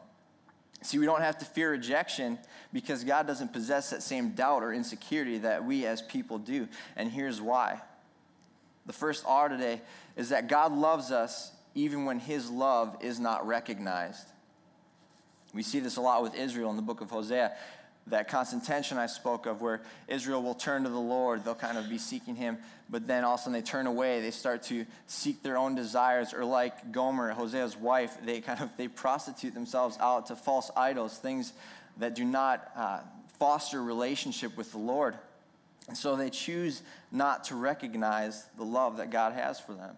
See, 0.83 0.99
we 0.99 1.07
don't 1.07 1.23
have 1.23 1.39
to 1.39 1.45
fear 1.45 1.71
rejection 1.71 2.39
because 2.73 3.05
God 3.05 3.27
doesn't 3.27 3.53
possess 3.53 3.91
that 3.91 4.03
same 4.03 4.31
doubt 4.31 4.63
or 4.63 4.73
insecurity 4.73 5.39
that 5.39 5.65
we 5.65 5.87
as 5.87 6.03
people 6.03 6.39
do. 6.39 6.69
And 6.97 7.11
here's 7.11 7.41
why. 7.41 7.81
The 8.87 8.93
first 8.93 9.25
R 9.27 9.49
today 9.49 9.81
is 10.17 10.31
that 10.31 10.49
God 10.49 10.73
loves 10.73 11.11
us 11.11 11.53
even 11.75 12.05
when 12.05 12.19
his 12.19 12.51
love 12.51 12.97
is 13.01 13.19
not 13.19 13.47
recognized. 13.47 14.27
We 15.53 15.63
see 15.63 15.81
this 15.81 15.97
a 15.97 16.01
lot 16.01 16.23
with 16.23 16.35
Israel 16.35 16.71
in 16.71 16.77
the 16.77 16.83
book 16.83 17.01
of 17.01 17.11
Hosea 17.11 17.53
that 18.09 18.29
constant 18.29 18.65
tension 18.65 18.99
I 18.99 19.07
spoke 19.07 19.47
of, 19.47 19.63
where 19.63 19.81
Israel 20.09 20.43
will 20.43 20.55
turn 20.55 20.83
to 20.85 20.89
the 20.89 20.99
Lord, 20.99 21.45
they'll 21.45 21.55
kind 21.55 21.79
of 21.79 21.89
be 21.89 21.99
seeking 21.99 22.35
Him, 22.35 22.59
but 22.91 23.07
then 23.07 23.25
all 23.25 23.35
of 23.35 23.41
a 23.41 23.43
sudden 23.45 23.53
they 23.53 23.63
turn 23.63 23.87
away, 23.87 24.21
they 24.21 24.31
start 24.31 24.65
to 24.65 24.85
seek 25.07 25.43
their 25.43 25.57
own 25.57 25.75
desires, 25.75 26.35
or 26.35 26.45
like 26.45 26.91
Gomer, 26.91 27.33
Hosea's 27.33 27.77
wife, 27.77 28.17
they 28.25 28.41
kind 28.41 28.61
of 28.61 28.71
they 28.77 28.89
prostitute 28.89 29.55
themselves 29.55 29.97
out 30.01 30.27
to 30.27 30.37
false 30.37 30.71
idols, 30.77 31.17
things 31.17 31.53
that 31.99 32.15
do 32.15 32.25
not 32.25 32.71
uh, 32.77 33.01
foster 33.39 33.83
relationship 33.83 34.57
with 34.57 34.73
the 34.73 34.79
Lord, 34.79 35.17
and 35.87 35.97
so 35.97 36.17
they 36.17 36.31
choose 36.31 36.83
not 37.13 37.45
to 37.45 37.55
recognize 37.55 38.47
the 38.57 38.65
love 38.65 38.97
that 38.97 39.11
God 39.11 39.33
has 39.35 39.61
for 39.61 39.75
them. 39.75 39.97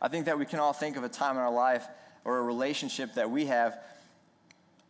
I 0.00 0.06
think 0.06 0.26
that 0.26 0.38
we 0.38 0.46
can 0.46 0.60
all 0.60 0.72
think 0.72 0.96
of 0.96 1.02
a 1.02 1.08
time 1.08 1.36
in 1.36 1.42
our 1.42 1.52
life 1.52 1.86
or 2.24 2.38
a 2.38 2.42
relationship 2.42 3.14
that 3.14 3.30
we 3.30 3.46
have 3.46 3.78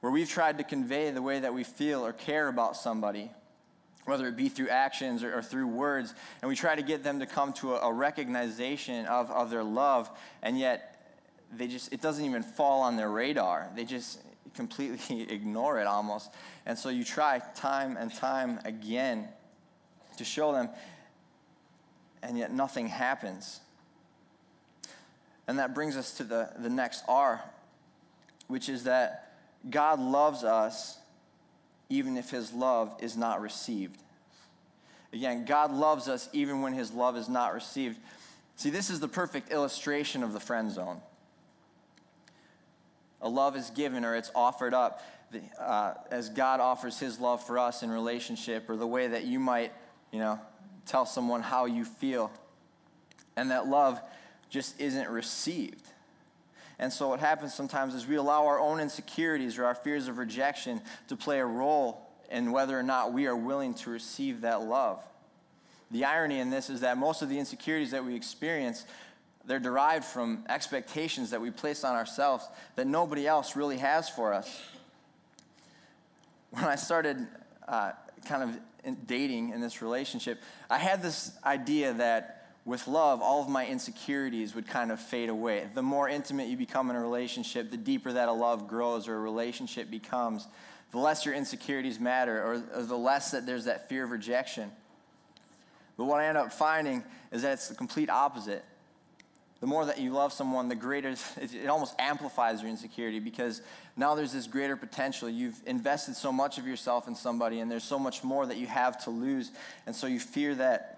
where 0.00 0.12
we've 0.12 0.28
tried 0.28 0.58
to 0.58 0.64
convey 0.64 1.10
the 1.10 1.22
way 1.22 1.40
that 1.40 1.52
we 1.52 1.64
feel 1.64 2.04
or 2.04 2.12
care 2.12 2.48
about 2.48 2.76
somebody, 2.76 3.30
whether 4.04 4.26
it 4.26 4.36
be 4.36 4.48
through 4.48 4.68
actions 4.68 5.22
or, 5.22 5.38
or 5.38 5.42
through 5.42 5.66
words, 5.66 6.14
and 6.40 6.48
we 6.48 6.54
try 6.54 6.74
to 6.74 6.82
get 6.82 7.02
them 7.02 7.20
to 7.20 7.26
come 7.26 7.52
to 7.54 7.74
a, 7.74 7.88
a 7.88 7.92
recognition 7.92 9.06
of, 9.06 9.30
of 9.30 9.50
their 9.50 9.64
love, 9.64 10.10
and 10.42 10.58
yet 10.58 10.94
they 11.56 11.66
just 11.66 11.92
it 11.92 12.00
doesn't 12.00 12.24
even 12.24 12.42
fall 12.42 12.82
on 12.82 12.96
their 12.96 13.10
radar. 13.10 13.70
They 13.74 13.84
just 13.84 14.20
completely 14.54 15.22
ignore 15.30 15.80
it 15.80 15.86
almost. 15.86 16.30
And 16.66 16.78
so 16.78 16.88
you 16.88 17.04
try 17.04 17.40
time 17.54 17.96
and 17.96 18.12
time 18.14 18.60
again 18.64 19.28
to 20.16 20.24
show 20.24 20.52
them, 20.52 20.68
and 22.22 22.38
yet 22.38 22.52
nothing 22.52 22.88
happens. 22.88 23.60
And 25.46 25.58
that 25.58 25.74
brings 25.74 25.96
us 25.96 26.14
to 26.18 26.24
the, 26.24 26.50
the 26.58 26.68
next 26.68 27.04
R, 27.08 27.42
which 28.48 28.68
is 28.68 28.84
that 28.84 29.27
God 29.68 30.00
loves 30.00 30.44
us 30.44 30.98
even 31.88 32.16
if 32.16 32.30
his 32.30 32.52
love 32.52 32.94
is 33.00 33.16
not 33.16 33.40
received. 33.40 33.98
Again, 35.12 35.44
God 35.44 35.72
loves 35.72 36.08
us 36.08 36.28
even 36.32 36.60
when 36.60 36.74
his 36.74 36.92
love 36.92 37.16
is 37.16 37.28
not 37.28 37.54
received. 37.54 37.98
See, 38.56 38.70
this 38.70 38.90
is 38.90 39.00
the 39.00 39.08
perfect 39.08 39.50
illustration 39.50 40.22
of 40.22 40.32
the 40.32 40.40
friend 40.40 40.70
zone. 40.70 41.00
A 43.20 43.28
love 43.28 43.56
is 43.56 43.70
given 43.70 44.04
or 44.04 44.14
it's 44.14 44.30
offered 44.34 44.74
up 44.74 45.02
uh, 45.58 45.94
as 46.10 46.28
God 46.28 46.60
offers 46.60 46.98
his 46.98 47.18
love 47.18 47.44
for 47.44 47.58
us 47.58 47.82
in 47.82 47.90
relationship, 47.90 48.68
or 48.70 48.76
the 48.76 48.86
way 48.86 49.08
that 49.08 49.24
you 49.24 49.38
might, 49.38 49.72
you 50.10 50.18
know, 50.18 50.40
tell 50.86 51.04
someone 51.04 51.42
how 51.42 51.66
you 51.66 51.84
feel. 51.84 52.30
And 53.36 53.50
that 53.50 53.66
love 53.66 54.00
just 54.48 54.80
isn't 54.80 55.08
received. 55.08 55.86
And 56.78 56.92
so 56.92 57.08
what 57.08 57.20
happens 57.20 57.54
sometimes 57.54 57.94
is 57.94 58.06
we 58.06 58.16
allow 58.16 58.46
our 58.46 58.60
own 58.60 58.78
insecurities 58.78 59.58
or 59.58 59.64
our 59.64 59.74
fears 59.74 60.06
of 60.06 60.18
rejection 60.18 60.80
to 61.08 61.16
play 61.16 61.40
a 61.40 61.46
role 61.46 62.08
in 62.30 62.52
whether 62.52 62.78
or 62.78 62.82
not 62.82 63.12
we 63.12 63.26
are 63.26 63.36
willing 63.36 63.74
to 63.74 63.90
receive 63.90 64.42
that 64.42 64.62
love. 64.62 65.02
The 65.90 66.04
irony 66.04 66.38
in 66.38 66.50
this 66.50 66.70
is 66.70 66.82
that 66.82 66.98
most 66.98 67.22
of 67.22 67.28
the 67.28 67.38
insecurities 67.38 67.90
that 67.92 68.04
we 68.04 68.14
experience, 68.14 68.84
they're 69.44 69.58
derived 69.58 70.04
from 70.04 70.44
expectations 70.48 71.30
that 71.30 71.40
we 71.40 71.50
place 71.50 71.82
on 71.82 71.94
ourselves 71.94 72.46
that 72.76 72.86
nobody 72.86 73.26
else 73.26 73.56
really 73.56 73.78
has 73.78 74.08
for 74.08 74.32
us. 74.32 74.60
When 76.50 76.64
I 76.64 76.76
started 76.76 77.26
uh, 77.66 77.92
kind 78.26 78.42
of 78.42 79.06
dating 79.06 79.50
in 79.50 79.60
this 79.60 79.82
relationship, 79.82 80.40
I 80.70 80.78
had 80.78 81.02
this 81.02 81.32
idea 81.44 81.94
that 81.94 82.37
with 82.68 82.86
love, 82.86 83.22
all 83.22 83.40
of 83.40 83.48
my 83.48 83.66
insecurities 83.66 84.54
would 84.54 84.68
kind 84.68 84.92
of 84.92 85.00
fade 85.00 85.30
away. 85.30 85.66
The 85.72 85.82
more 85.82 86.06
intimate 86.06 86.48
you 86.48 86.56
become 86.56 86.90
in 86.90 86.96
a 86.96 87.00
relationship, 87.00 87.70
the 87.70 87.78
deeper 87.78 88.12
that 88.12 88.28
a 88.28 88.32
love 88.32 88.68
grows 88.68 89.08
or 89.08 89.16
a 89.16 89.18
relationship 89.18 89.90
becomes, 89.90 90.46
the 90.90 90.98
less 90.98 91.24
your 91.24 91.34
insecurities 91.34 91.98
matter 91.98 92.44
or, 92.44 92.62
or 92.74 92.82
the 92.82 92.96
less 92.96 93.30
that 93.30 93.46
there's 93.46 93.64
that 93.64 93.88
fear 93.88 94.04
of 94.04 94.10
rejection. 94.10 94.70
But 95.96 96.04
what 96.04 96.20
I 96.20 96.26
end 96.26 96.36
up 96.36 96.52
finding 96.52 97.02
is 97.32 97.40
that 97.40 97.54
it's 97.54 97.68
the 97.68 97.74
complete 97.74 98.10
opposite. 98.10 98.62
The 99.60 99.66
more 99.66 99.86
that 99.86 99.98
you 99.98 100.12
love 100.12 100.34
someone, 100.34 100.68
the 100.68 100.76
greater 100.76 101.14
it 101.40 101.68
almost 101.68 101.94
amplifies 101.98 102.60
your 102.60 102.70
insecurity 102.70 103.18
because 103.18 103.62
now 103.96 104.14
there's 104.14 104.32
this 104.32 104.46
greater 104.46 104.76
potential. 104.76 105.30
You've 105.30 105.58
invested 105.64 106.16
so 106.16 106.30
much 106.30 106.58
of 106.58 106.66
yourself 106.66 107.08
in 107.08 107.14
somebody, 107.14 107.60
and 107.60 107.70
there's 107.70 107.82
so 107.82 107.98
much 107.98 108.22
more 108.22 108.44
that 108.44 108.58
you 108.58 108.66
have 108.66 109.02
to 109.04 109.10
lose. 109.10 109.52
And 109.86 109.96
so 109.96 110.06
you 110.06 110.20
fear 110.20 110.54
that 110.56 110.97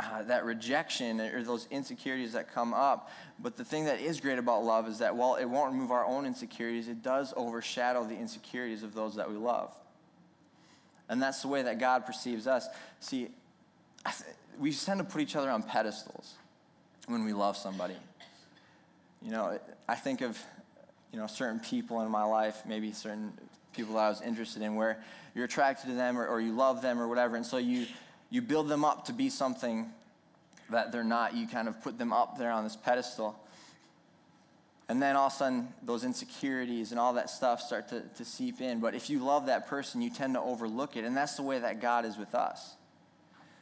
uh, 0.00 0.22
that 0.22 0.44
rejection 0.44 1.20
or 1.20 1.42
those 1.42 1.66
insecurities 1.70 2.32
that 2.32 2.52
come 2.52 2.72
up. 2.72 3.10
But 3.40 3.56
the 3.56 3.64
thing 3.64 3.84
that 3.86 4.00
is 4.00 4.20
great 4.20 4.38
about 4.38 4.64
love 4.64 4.86
is 4.86 4.98
that 4.98 5.16
while 5.16 5.34
it 5.34 5.44
won't 5.44 5.72
remove 5.72 5.90
our 5.90 6.04
own 6.04 6.24
insecurities, 6.24 6.88
it 6.88 7.02
does 7.02 7.34
overshadow 7.36 8.04
the 8.04 8.14
insecurities 8.14 8.82
of 8.82 8.94
those 8.94 9.16
that 9.16 9.28
we 9.28 9.36
love. 9.36 9.74
And 11.08 11.20
that's 11.20 11.42
the 11.42 11.48
way 11.48 11.62
that 11.62 11.78
God 11.80 12.06
perceives 12.06 12.46
us. 12.46 12.68
See, 13.00 13.30
we 14.58 14.72
tend 14.72 14.98
to 14.98 15.04
put 15.04 15.20
each 15.20 15.34
other 15.34 15.50
on 15.50 15.62
pedestals 15.62 16.34
when 17.06 17.24
we 17.24 17.32
love 17.32 17.56
somebody. 17.56 17.96
You 19.22 19.32
know, 19.32 19.58
I 19.88 19.94
think 19.96 20.20
of, 20.20 20.38
you 21.12 21.18
know, 21.18 21.26
certain 21.26 21.58
people 21.58 22.02
in 22.02 22.10
my 22.10 22.24
life, 22.24 22.62
maybe 22.66 22.92
certain 22.92 23.32
people 23.72 23.94
that 23.94 24.00
I 24.00 24.08
was 24.10 24.20
interested 24.20 24.62
in, 24.62 24.76
where 24.76 25.02
you're 25.34 25.46
attracted 25.46 25.88
to 25.88 25.94
them 25.94 26.18
or, 26.18 26.26
or 26.26 26.40
you 26.40 26.52
love 26.52 26.82
them 26.82 27.00
or 27.00 27.08
whatever, 27.08 27.36
and 27.36 27.44
so 27.44 27.56
you 27.56 27.86
you 28.30 28.42
build 28.42 28.68
them 28.68 28.84
up 28.84 29.06
to 29.06 29.12
be 29.12 29.30
something 29.30 29.90
that 30.70 30.92
they're 30.92 31.04
not. 31.04 31.34
You 31.34 31.46
kind 31.46 31.68
of 31.68 31.80
put 31.82 31.98
them 31.98 32.12
up 32.12 32.38
there 32.38 32.50
on 32.50 32.64
this 32.64 32.76
pedestal. 32.76 33.38
And 34.88 35.02
then 35.02 35.16
all 35.16 35.26
of 35.26 35.32
a 35.32 35.36
sudden, 35.36 35.68
those 35.82 36.04
insecurities 36.04 36.92
and 36.92 37.00
all 37.00 37.14
that 37.14 37.28
stuff 37.28 37.60
start 37.60 37.88
to, 37.88 38.00
to 38.16 38.24
seep 38.24 38.60
in. 38.60 38.80
But 38.80 38.94
if 38.94 39.10
you 39.10 39.18
love 39.18 39.46
that 39.46 39.66
person, 39.66 40.00
you 40.00 40.10
tend 40.10 40.34
to 40.34 40.40
overlook 40.40 40.96
it. 40.96 41.04
And 41.04 41.16
that's 41.16 41.36
the 41.36 41.42
way 41.42 41.58
that 41.58 41.80
God 41.80 42.04
is 42.06 42.16
with 42.16 42.34
us. 42.34 42.74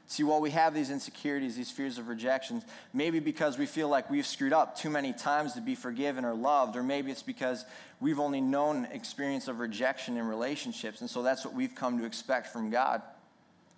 See, 0.09 0.23
while 0.23 0.41
we 0.41 0.51
have 0.51 0.73
these 0.73 0.91
insecurities, 0.91 1.57
these 1.57 1.73
fears 1.73 1.99
of 1.99 2.07
rejection, 2.07 2.63
maybe 2.93 3.19
because 3.19 3.59
we 3.59 3.67
feel 3.67 3.89
like 3.89 4.09
we've 4.09 4.27
screwed 4.27 4.53
up 4.53 4.79
too 4.79 4.89
many 4.89 5.13
times 5.13 5.55
to 5.55 5.61
be 5.61 5.75
forgiven 5.75 6.25
or 6.25 6.33
loved, 6.33 6.77
or 6.77 6.85
maybe 6.85 7.11
it's 7.11 7.25
because 7.25 7.65
we've 7.99 8.21
only 8.21 8.41
known 8.41 8.87
experience 8.93 9.49
of 9.49 9.59
rejection 9.59 10.17
in 10.17 10.25
relationships, 10.29 11.01
and 11.01 11.11
so 11.11 11.25
that's 11.25 11.45
what 11.45 11.55
we've 11.55 11.75
come 11.75 11.99
to 11.99 12.05
expect 12.05 12.53
from 12.53 12.71
God. 12.71 13.03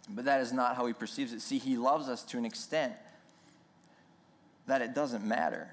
But 0.09 0.25
that 0.25 0.41
is 0.41 0.53
not 0.53 0.77
how 0.77 0.87
he 0.87 0.93
perceives 0.93 1.33
it. 1.33 1.43
See, 1.43 1.59
he 1.59 1.77
loves 1.77 2.09
us 2.09 2.23
to 2.25 2.38
an 2.38 2.45
extent 2.45 2.95
that 4.67 4.83
it 4.83 4.95
doesn't 4.95 5.25
matter. 5.25 5.69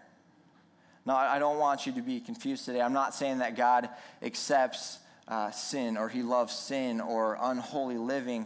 Now, 1.05 1.17
I 1.17 1.37
don't 1.37 1.59
want 1.59 1.85
you 1.85 1.93
to 1.93 2.01
be 2.01 2.19
confused 2.19 2.65
today. 2.65 2.81
I'm 2.81 2.93
not 2.93 3.13
saying 3.13 3.37
that 3.39 3.55
God 3.55 3.89
accepts 4.23 4.99
uh, 5.27 5.51
sin 5.51 5.97
or 5.97 6.09
he 6.09 6.23
loves 6.23 6.53
sin 6.53 6.99
or 6.99 7.37
unholy 7.39 7.97
living. 7.97 8.45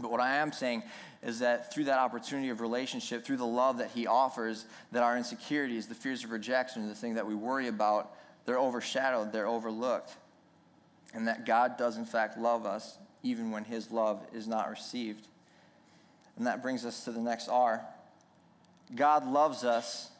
But 0.00 0.10
what 0.10 0.20
I 0.20 0.36
am 0.36 0.52
saying 0.52 0.82
is 1.22 1.38
that 1.40 1.72
through 1.72 1.84
that 1.84 1.98
opportunity 1.98 2.48
of 2.50 2.60
relationship, 2.60 3.24
through 3.24 3.36
the 3.36 3.46
love 3.46 3.78
that 3.78 3.90
he 3.90 4.06
offers, 4.06 4.66
that 4.92 5.02
our 5.02 5.16
insecurities, 5.16 5.86
the 5.86 5.94
fears 5.94 6.24
of 6.24 6.30
rejection, 6.30 6.88
the 6.88 6.94
thing 6.94 7.14
that 7.14 7.26
we 7.26 7.34
worry 7.34 7.68
about, 7.68 8.14
they're 8.44 8.58
overshadowed, 8.58 9.32
they're 9.32 9.46
overlooked. 9.46 10.16
And 11.14 11.28
that 11.28 11.46
God 11.46 11.76
does, 11.76 11.96
in 11.96 12.04
fact, 12.04 12.38
love 12.38 12.66
us 12.66 12.98
even 13.28 13.50
when 13.50 13.64
his 13.64 13.90
love 13.90 14.20
is 14.32 14.46
not 14.46 14.70
received. 14.70 15.26
And 16.36 16.46
that 16.46 16.62
brings 16.62 16.84
us 16.84 17.04
to 17.04 17.12
the 17.12 17.20
next 17.20 17.48
R. 17.48 17.84
God 18.94 19.26
loves 19.26 19.64
us 19.64 20.10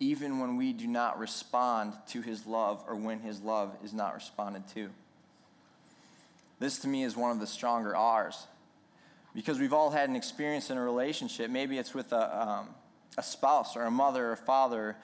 even 0.00 0.38
when 0.40 0.56
we 0.56 0.72
do 0.72 0.86
not 0.86 1.18
respond 1.18 1.92
to 2.08 2.20
his 2.20 2.46
love 2.46 2.82
or 2.88 2.96
when 2.96 3.20
his 3.20 3.40
love 3.40 3.76
is 3.84 3.92
not 3.92 4.14
responded 4.14 4.66
to. 4.74 4.90
This 6.58 6.78
to 6.80 6.88
me 6.88 7.04
is 7.04 7.16
one 7.16 7.30
of 7.30 7.40
the 7.40 7.46
stronger 7.46 7.94
R's 7.94 8.46
because 9.34 9.58
we've 9.58 9.72
all 9.72 9.90
had 9.90 10.08
an 10.08 10.16
experience 10.16 10.70
in 10.70 10.78
a 10.78 10.82
relationship. 10.82 11.50
Maybe 11.50 11.78
it's 11.78 11.92
with 11.92 12.12
a, 12.12 12.48
um, 12.48 12.68
a 13.18 13.22
spouse 13.22 13.76
or 13.76 13.82
a 13.82 13.90
mother 13.90 14.32
or 14.32 14.36
father, 14.36 14.96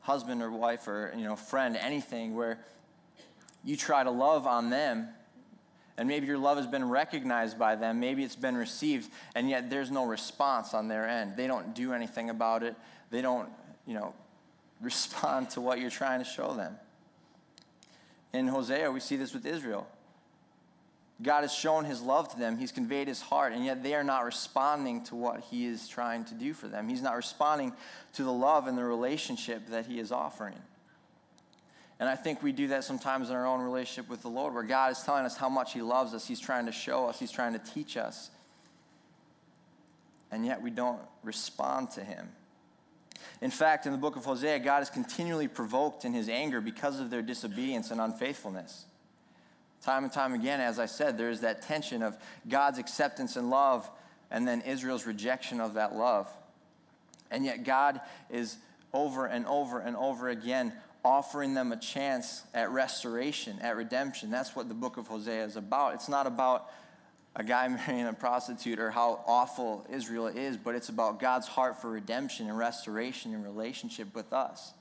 husband 0.00 0.42
or 0.42 0.50
wife 0.50 0.88
or 0.88 1.12
you 1.16 1.24
know 1.24 1.36
friend, 1.36 1.76
anything 1.76 2.34
where 2.34 2.58
you 3.64 3.76
try 3.76 4.02
to 4.02 4.10
love 4.10 4.46
on 4.46 4.70
them 4.70 5.08
and 5.98 6.08
maybe 6.08 6.26
your 6.26 6.38
love 6.38 6.58
has 6.58 6.66
been 6.66 6.88
recognized 6.88 7.58
by 7.58 7.74
them, 7.76 8.00
maybe 8.00 8.22
it's 8.22 8.36
been 8.36 8.56
received, 8.56 9.10
and 9.34 9.48
yet 9.48 9.70
there's 9.70 9.90
no 9.90 10.04
response 10.04 10.74
on 10.74 10.88
their 10.88 11.08
end. 11.08 11.36
They 11.36 11.46
don't 11.46 11.74
do 11.74 11.92
anything 11.92 12.30
about 12.30 12.62
it. 12.62 12.76
They 13.10 13.22
don't, 13.22 13.48
you 13.86 13.94
know, 13.94 14.14
respond 14.80 15.50
to 15.50 15.60
what 15.60 15.80
you're 15.80 15.90
trying 15.90 16.18
to 16.18 16.24
show 16.24 16.54
them. 16.54 16.76
In 18.32 18.48
Hosea, 18.48 18.90
we 18.90 19.00
see 19.00 19.16
this 19.16 19.32
with 19.32 19.46
Israel. 19.46 19.86
God 21.22 21.42
has 21.42 21.54
shown 21.54 21.86
his 21.86 22.02
love 22.02 22.28
to 22.32 22.38
them, 22.38 22.58
he's 22.58 22.72
conveyed 22.72 23.08
his 23.08 23.22
heart, 23.22 23.54
and 23.54 23.64
yet 23.64 23.82
they 23.82 23.94
are 23.94 24.04
not 24.04 24.24
responding 24.24 25.02
to 25.04 25.16
what 25.16 25.40
he 25.40 25.64
is 25.64 25.88
trying 25.88 26.26
to 26.26 26.34
do 26.34 26.52
for 26.52 26.68
them. 26.68 26.88
He's 26.88 27.00
not 27.00 27.16
responding 27.16 27.72
to 28.14 28.22
the 28.22 28.32
love 28.32 28.66
and 28.66 28.76
the 28.76 28.84
relationship 28.84 29.66
that 29.68 29.86
he 29.86 29.98
is 29.98 30.12
offering. 30.12 30.58
And 31.98 32.08
I 32.08 32.14
think 32.14 32.42
we 32.42 32.52
do 32.52 32.68
that 32.68 32.84
sometimes 32.84 33.30
in 33.30 33.36
our 33.36 33.46
own 33.46 33.60
relationship 33.60 34.10
with 34.10 34.22
the 34.22 34.28
Lord, 34.28 34.52
where 34.52 34.62
God 34.62 34.92
is 34.92 35.00
telling 35.02 35.24
us 35.24 35.36
how 35.36 35.48
much 35.48 35.72
He 35.72 35.80
loves 35.80 36.12
us. 36.12 36.26
He's 36.26 36.40
trying 36.40 36.66
to 36.66 36.72
show 36.72 37.08
us, 37.08 37.18
He's 37.18 37.30
trying 37.30 37.54
to 37.54 37.58
teach 37.58 37.96
us. 37.96 38.30
And 40.30 40.44
yet 40.44 40.60
we 40.60 40.70
don't 40.70 41.00
respond 41.22 41.92
to 41.92 42.04
Him. 42.04 42.28
In 43.40 43.50
fact, 43.50 43.86
in 43.86 43.92
the 43.92 43.98
book 43.98 44.16
of 44.16 44.24
Hosea, 44.24 44.58
God 44.58 44.82
is 44.82 44.90
continually 44.90 45.48
provoked 45.48 46.04
in 46.04 46.12
His 46.12 46.28
anger 46.28 46.60
because 46.60 47.00
of 47.00 47.10
their 47.10 47.22
disobedience 47.22 47.90
and 47.90 48.00
unfaithfulness. 48.00 48.84
Time 49.82 50.04
and 50.04 50.12
time 50.12 50.34
again, 50.34 50.60
as 50.60 50.78
I 50.78 50.86
said, 50.86 51.16
there 51.16 51.30
is 51.30 51.40
that 51.40 51.62
tension 51.62 52.02
of 52.02 52.16
God's 52.48 52.78
acceptance 52.78 53.36
and 53.36 53.50
love 53.50 53.88
and 54.30 54.46
then 54.46 54.60
Israel's 54.62 55.06
rejection 55.06 55.60
of 55.60 55.74
that 55.74 55.94
love. 55.94 56.28
And 57.30 57.44
yet, 57.44 57.64
God 57.64 58.00
is 58.30 58.56
over 58.92 59.26
and 59.26 59.46
over 59.46 59.78
and 59.80 59.96
over 59.96 60.28
again 60.28 60.72
offering 61.04 61.54
them 61.54 61.72
a 61.72 61.76
chance 61.76 62.42
at 62.54 62.70
restoration, 62.70 63.58
at 63.60 63.76
redemption. 63.76 64.30
That's 64.30 64.56
what 64.56 64.68
the 64.68 64.74
book 64.74 64.96
of 64.96 65.06
Hosea 65.06 65.44
is 65.44 65.56
about. 65.56 65.94
It's 65.94 66.08
not 66.08 66.26
about 66.26 66.70
a 67.34 67.44
guy 67.44 67.68
marrying 67.86 68.06
a 68.06 68.12
prostitute 68.12 68.78
or 68.78 68.90
how 68.90 69.20
awful 69.26 69.86
Israel 69.92 70.26
is, 70.26 70.56
but 70.56 70.74
it's 70.74 70.88
about 70.88 71.20
God's 71.20 71.46
heart 71.46 71.80
for 71.80 71.90
redemption 71.90 72.48
and 72.48 72.58
restoration 72.58 73.34
in 73.34 73.42
relationship 73.42 74.14
with 74.14 74.32
us. 74.32 74.72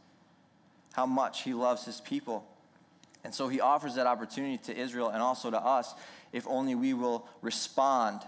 How 0.94 1.06
much 1.06 1.44
he 1.44 1.54
loves 1.54 1.86
his 1.86 2.02
people. 2.02 2.46
And 3.24 3.34
so 3.34 3.48
he 3.48 3.60
offers 3.60 3.96
that 3.96 4.08
opportunity 4.08 4.58
to 4.66 4.78
Israel 4.78 5.10
and 5.10 5.22
also 5.22 5.52
to 5.52 5.60
us 5.60 5.94
if 6.32 6.46
only 6.48 6.76
we 6.76 6.94
will 6.94 7.28
respond 7.42 8.22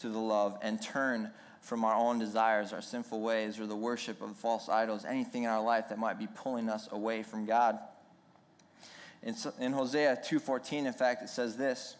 to 0.00 0.08
the 0.08 0.18
love 0.18 0.58
and 0.62 0.80
turn 0.80 1.30
from 1.60 1.84
our 1.84 1.94
own 1.94 2.18
desires, 2.18 2.72
our 2.72 2.82
sinful 2.82 3.20
ways, 3.20 3.60
or 3.60 3.66
the 3.66 3.76
worship 3.76 4.22
of 4.22 4.34
false 4.36 4.68
idols, 4.68 5.04
anything 5.04 5.44
in 5.44 5.50
our 5.50 5.62
life 5.62 5.88
that 5.90 5.98
might 5.98 6.18
be 6.18 6.26
pulling 6.26 6.68
us 6.68 6.88
away 6.90 7.22
from 7.22 7.46
God. 7.46 7.78
In, 9.22 9.34
in 9.58 9.72
Hosea 9.72 10.18
2:14, 10.24 10.86
in 10.86 10.92
fact, 10.92 11.22
it 11.22 11.28
says 11.28 11.56
this. 11.56 11.96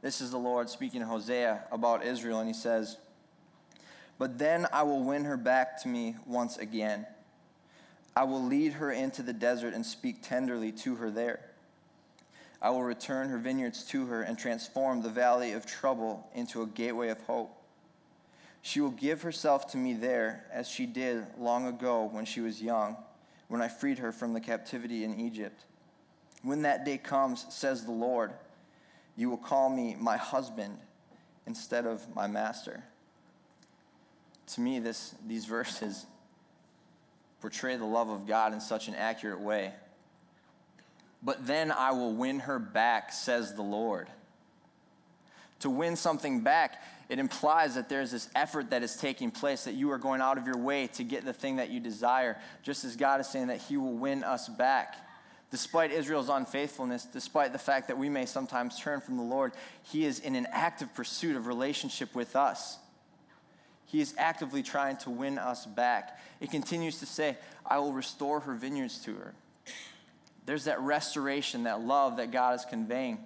This 0.00 0.20
is 0.20 0.30
the 0.32 0.38
Lord 0.38 0.68
speaking 0.68 1.00
to 1.00 1.06
Hosea 1.06 1.64
about 1.70 2.04
Israel, 2.04 2.40
and 2.40 2.48
he 2.48 2.54
says, 2.54 2.96
But 4.18 4.38
then 4.38 4.66
I 4.72 4.82
will 4.82 5.02
win 5.02 5.24
her 5.24 5.36
back 5.36 5.80
to 5.82 5.88
me 5.88 6.16
once 6.26 6.56
again. 6.58 7.06
I 8.14 8.24
will 8.24 8.42
lead 8.44 8.74
her 8.74 8.90
into 8.90 9.22
the 9.22 9.32
desert 9.32 9.74
and 9.74 9.86
speak 9.86 10.22
tenderly 10.22 10.72
to 10.72 10.96
her 10.96 11.10
there. 11.10 11.40
I 12.60 12.70
will 12.70 12.82
return 12.82 13.28
her 13.28 13.38
vineyards 13.38 13.84
to 13.86 14.06
her 14.06 14.22
and 14.22 14.38
transform 14.38 15.02
the 15.02 15.08
valley 15.08 15.52
of 15.52 15.66
trouble 15.66 16.28
into 16.34 16.62
a 16.62 16.66
gateway 16.66 17.08
of 17.08 17.20
hope. 17.22 17.61
She 18.62 18.80
will 18.80 18.90
give 18.90 19.22
herself 19.22 19.66
to 19.72 19.76
me 19.76 19.92
there, 19.92 20.46
as 20.52 20.68
she 20.68 20.86
did 20.86 21.26
long 21.36 21.66
ago 21.66 22.08
when 22.10 22.24
she 22.24 22.40
was 22.40 22.62
young, 22.62 22.96
when 23.48 23.60
I 23.60 23.68
freed 23.68 23.98
her 23.98 24.12
from 24.12 24.32
the 24.32 24.40
captivity 24.40 25.02
in 25.04 25.18
Egypt. 25.20 25.64
When 26.42 26.62
that 26.62 26.84
day 26.84 26.96
comes, 26.96 27.44
says 27.50 27.84
the 27.84 27.92
Lord, 27.92 28.32
you 29.16 29.28
will 29.28 29.36
call 29.36 29.68
me 29.68 29.96
my 29.98 30.16
husband 30.16 30.78
instead 31.46 31.86
of 31.86 32.02
my 32.14 32.28
master. 32.28 32.82
To 34.54 34.60
me, 34.60 34.78
this, 34.78 35.14
these 35.26 35.44
verses 35.44 36.06
portray 37.40 37.76
the 37.76 37.84
love 37.84 38.10
of 38.10 38.26
God 38.26 38.52
in 38.52 38.60
such 38.60 38.86
an 38.86 38.94
accurate 38.94 39.40
way. 39.40 39.72
But 41.20 41.46
then 41.46 41.72
I 41.72 41.90
will 41.92 42.12
win 42.12 42.40
her 42.40 42.60
back, 42.60 43.12
says 43.12 43.54
the 43.54 43.62
Lord. 43.62 44.08
To 45.62 45.70
win 45.70 45.94
something 45.94 46.40
back, 46.40 46.82
it 47.08 47.20
implies 47.20 47.76
that 47.76 47.88
there's 47.88 48.10
this 48.10 48.28
effort 48.34 48.70
that 48.70 48.82
is 48.82 48.96
taking 48.96 49.30
place, 49.30 49.64
that 49.64 49.74
you 49.74 49.92
are 49.92 49.98
going 49.98 50.20
out 50.20 50.36
of 50.36 50.46
your 50.46 50.58
way 50.58 50.88
to 50.88 51.04
get 51.04 51.24
the 51.24 51.32
thing 51.32 51.56
that 51.56 51.70
you 51.70 51.78
desire, 51.78 52.36
just 52.64 52.84
as 52.84 52.96
God 52.96 53.20
is 53.20 53.28
saying 53.28 53.46
that 53.46 53.58
He 53.58 53.76
will 53.76 53.92
win 53.92 54.24
us 54.24 54.48
back. 54.48 54.96
Despite 55.52 55.92
Israel's 55.92 56.30
unfaithfulness, 56.30 57.04
despite 57.04 57.52
the 57.52 57.60
fact 57.60 57.86
that 57.88 57.98
we 57.98 58.08
may 58.08 58.26
sometimes 58.26 58.80
turn 58.80 59.00
from 59.00 59.18
the 59.18 59.22
Lord, 59.22 59.52
He 59.84 60.04
is 60.04 60.18
in 60.18 60.34
an 60.34 60.48
active 60.50 60.92
pursuit 60.94 61.36
of 61.36 61.46
relationship 61.46 62.12
with 62.12 62.34
us. 62.34 62.78
He 63.86 64.00
is 64.00 64.14
actively 64.18 64.64
trying 64.64 64.96
to 64.98 65.10
win 65.10 65.38
us 65.38 65.64
back. 65.64 66.18
It 66.40 66.50
continues 66.50 66.98
to 66.98 67.06
say, 67.06 67.36
I 67.64 67.78
will 67.78 67.92
restore 67.92 68.40
her 68.40 68.54
vineyards 68.54 68.98
to 69.04 69.14
her. 69.14 69.34
There's 70.44 70.64
that 70.64 70.80
restoration, 70.80 71.64
that 71.64 71.82
love 71.82 72.16
that 72.16 72.32
God 72.32 72.56
is 72.56 72.64
conveying. 72.64 73.18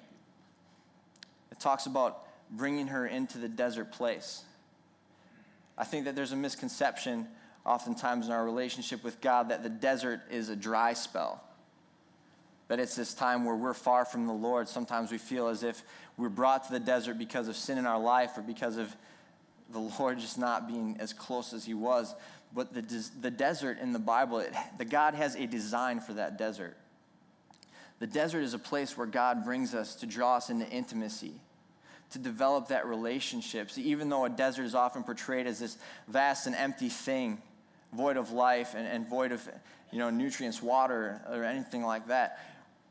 It 1.50 1.60
talks 1.60 1.86
about 1.86 2.25
bringing 2.50 2.88
her 2.88 3.06
into 3.06 3.38
the 3.38 3.48
desert 3.48 3.92
place. 3.92 4.44
I 5.78 5.84
think 5.84 6.04
that 6.04 6.16
there's 6.16 6.32
a 6.32 6.36
misconception 6.36 7.26
oftentimes 7.64 8.26
in 8.26 8.32
our 8.32 8.44
relationship 8.44 9.02
with 9.02 9.20
God 9.20 9.48
that 9.50 9.62
the 9.62 9.68
desert 9.68 10.20
is 10.30 10.48
a 10.48 10.56
dry 10.56 10.92
spell. 10.92 11.42
That 12.68 12.80
it's 12.80 12.96
this 12.96 13.14
time 13.14 13.44
where 13.44 13.54
we're 13.54 13.74
far 13.74 14.04
from 14.04 14.26
the 14.26 14.32
Lord. 14.32 14.68
Sometimes 14.68 15.12
we 15.12 15.18
feel 15.18 15.48
as 15.48 15.62
if 15.62 15.82
we're 16.16 16.28
brought 16.28 16.64
to 16.66 16.72
the 16.72 16.80
desert 16.80 17.18
because 17.18 17.48
of 17.48 17.56
sin 17.56 17.78
in 17.78 17.86
our 17.86 17.98
life 17.98 18.36
or 18.36 18.42
because 18.42 18.76
of 18.76 18.94
the 19.70 19.78
Lord 19.98 20.18
just 20.18 20.38
not 20.38 20.68
being 20.68 20.96
as 20.98 21.12
close 21.12 21.52
as 21.52 21.64
he 21.64 21.74
was. 21.74 22.14
But 22.54 22.72
the, 22.72 23.10
the 23.20 23.30
desert 23.30 23.78
in 23.80 23.92
the 23.92 23.98
Bible, 23.98 24.38
it, 24.38 24.54
the 24.78 24.84
God 24.84 25.14
has 25.14 25.34
a 25.34 25.46
design 25.46 26.00
for 26.00 26.14
that 26.14 26.38
desert. 26.38 26.76
The 27.98 28.06
desert 28.06 28.42
is 28.42 28.54
a 28.54 28.58
place 28.58 28.96
where 28.96 29.06
God 29.06 29.44
brings 29.44 29.74
us 29.74 29.94
to 29.96 30.06
draw 30.06 30.36
us 30.36 30.50
into 30.50 30.68
intimacy, 30.68 31.40
to 32.10 32.18
develop 32.18 32.68
that 32.68 32.86
relationship. 32.86 33.70
Even 33.76 34.08
though 34.08 34.24
a 34.24 34.30
desert 34.30 34.64
is 34.64 34.74
often 34.74 35.02
portrayed 35.02 35.46
as 35.46 35.58
this 35.58 35.76
vast 36.08 36.46
and 36.46 36.54
empty 36.54 36.88
thing, 36.88 37.40
void 37.92 38.16
of 38.16 38.30
life 38.30 38.74
and, 38.76 38.86
and 38.86 39.08
void 39.08 39.32
of 39.32 39.48
you 39.92 39.98
know, 39.98 40.10
nutrients, 40.10 40.62
water, 40.62 41.20
or 41.28 41.44
anything 41.44 41.82
like 41.82 42.08
that, 42.08 42.38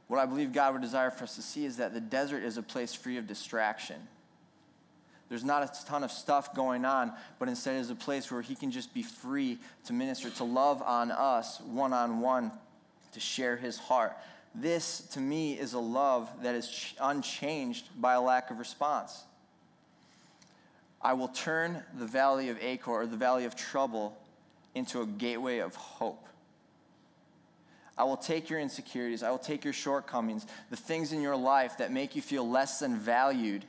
what 0.07 0.19
I 0.19 0.25
believe 0.25 0.53
God 0.53 0.73
would 0.73 0.81
desire 0.81 1.11
for 1.11 1.23
us 1.23 1.35
to 1.35 1.41
see 1.41 1.65
is 1.65 1.77
that 1.77 1.93
the 1.93 2.01
desert 2.01 2.43
is 2.43 2.57
a 2.57 2.63
place 2.63 2.93
free 2.93 3.17
of 3.17 3.27
distraction. 3.27 3.97
There's 5.29 5.43
not 5.43 5.63
a 5.63 5.85
ton 5.85 6.03
of 6.03 6.11
stuff 6.11 6.53
going 6.53 6.85
on, 6.85 7.11
but 7.39 7.49
instead 7.49 7.77
is 7.77 7.89
a 7.89 7.95
place 7.95 8.31
where 8.31 8.41
He 8.41 8.55
can 8.55 8.69
just 8.69 8.93
be 8.93 9.01
free 9.01 9.57
to 9.85 9.93
minister, 9.93 10.29
to 10.29 10.43
love 10.43 10.83
on 10.83 11.09
us 11.09 11.59
one 11.61 11.93
on 11.93 12.19
one, 12.19 12.51
to 13.13 13.19
share 13.19 13.55
His 13.55 13.77
heart. 13.77 14.15
This, 14.57 15.01
to 15.11 15.19
me, 15.19 15.53
is 15.53 15.73
a 15.73 15.79
love 15.79 16.29
that 16.41 16.55
is 16.55 16.93
unchanged 17.01 17.89
by 17.99 18.13
a 18.13 18.21
lack 18.21 18.51
of 18.51 18.57
response. 18.57 19.23
I 21.01 21.13
will 21.13 21.27
turn 21.27 21.83
the 21.99 22.05
valley 22.05 22.49
of 22.49 22.57
Achor, 22.61 22.91
or 22.91 23.05
the 23.05 23.17
valley 23.17 23.45
of 23.45 23.55
trouble, 23.55 24.17
into 24.73 25.01
a 25.01 25.05
gateway 25.05 25.59
of 25.59 25.75
hope. 25.75 26.25
I 27.97 28.05
will 28.05 28.17
take 28.17 28.49
your 28.49 28.59
insecurities, 28.59 29.23
I 29.23 29.29
will 29.29 29.37
take 29.37 29.63
your 29.63 29.73
shortcomings, 29.73 30.45
the 30.69 30.75
things 30.75 31.11
in 31.11 31.21
your 31.21 31.35
life 31.35 31.77
that 31.77 31.91
make 31.91 32.15
you 32.15 32.21
feel 32.21 32.47
less 32.47 32.79
than 32.79 32.97
valued, 32.97 33.65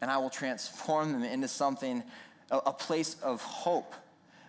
and 0.00 0.10
I 0.10 0.18
will 0.18 0.30
transform 0.30 1.12
them 1.12 1.24
into 1.24 1.48
something, 1.48 2.02
a, 2.50 2.58
a 2.58 2.72
place 2.72 3.16
of 3.22 3.42
hope 3.42 3.94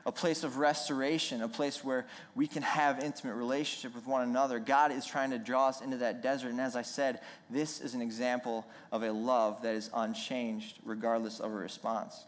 a 0.08 0.12
place 0.12 0.46
of 0.46 0.56
restoration, 0.56 1.42
a 1.42 1.50
place 1.50 1.84
where 1.84 2.06
we 2.34 2.48
can 2.48 2.64
have 2.64 3.04
intimate 3.04 3.36
relationship 3.36 3.94
with 3.94 4.08
one 4.08 4.22
another. 4.22 4.58
God 4.58 4.94
is 4.94 5.06
trying 5.06 5.32
to 5.32 5.38
draw 5.38 5.68
us 5.68 5.82
into 5.82 5.98
that 5.98 6.24
desert. 6.24 6.48
And 6.48 6.62
as 6.62 6.78
I 6.78 6.82
said, 6.82 7.20
this 7.50 7.82
is 7.82 7.94
an 7.94 8.02
example 8.02 8.66
of 8.94 9.04
a 9.04 9.12
love 9.12 9.62
that 9.64 9.76
is 9.76 9.90
unchanged 9.94 10.80
regardless 10.86 11.42
of 11.42 11.52
a 11.52 11.56
response. 11.56 12.24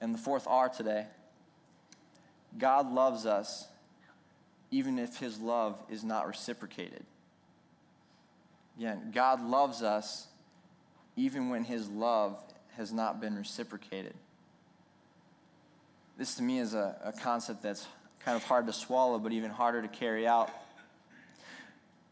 And 0.00 0.14
the 0.14 0.18
fourth 0.18 0.46
R 0.48 0.70
today 0.70 1.06
God 2.58 2.90
loves 2.90 3.26
us 3.26 3.68
even 4.70 4.98
if 4.98 5.18
his 5.18 5.38
love 5.38 5.78
is 5.90 6.02
not 6.02 6.26
reciprocated. 6.26 7.04
Again, 8.78 9.10
God 9.14 9.42
loves 9.42 9.82
us 9.82 10.26
even 11.16 11.50
when 11.50 11.64
his 11.64 11.86
love 11.90 12.42
has 12.78 12.92
not 12.92 13.20
been 13.20 13.36
reciprocated. 13.36 14.14
This 16.20 16.34
to 16.34 16.42
me 16.42 16.58
is 16.58 16.74
a, 16.74 16.96
a 17.02 17.12
concept 17.12 17.62
that's 17.62 17.86
kind 18.22 18.36
of 18.36 18.44
hard 18.44 18.66
to 18.66 18.74
swallow, 18.74 19.18
but 19.18 19.32
even 19.32 19.50
harder 19.50 19.80
to 19.80 19.88
carry 19.88 20.26
out. 20.26 20.50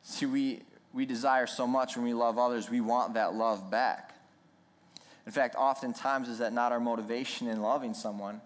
See, 0.03 0.25
we, 0.25 0.63
we 0.95 1.05
desire 1.05 1.47
so 1.47 1.67
much 1.67 1.95
when 1.95 2.07
we 2.07 2.15
love 2.15 2.39
others, 2.39 2.71
we 2.71 2.81
want 2.81 3.13
that 3.13 3.35
love 3.35 3.71
back. 3.71 4.15
In 5.27 5.33
fact, 5.33 5.57
oftentimes 5.57 6.31
is 6.31 6.39
that 6.39 6.55
not 6.55 6.73
our 6.73 6.81
motivation 6.81 7.49
in 7.49 7.61
loving 7.61 7.93
someone, 7.93 8.41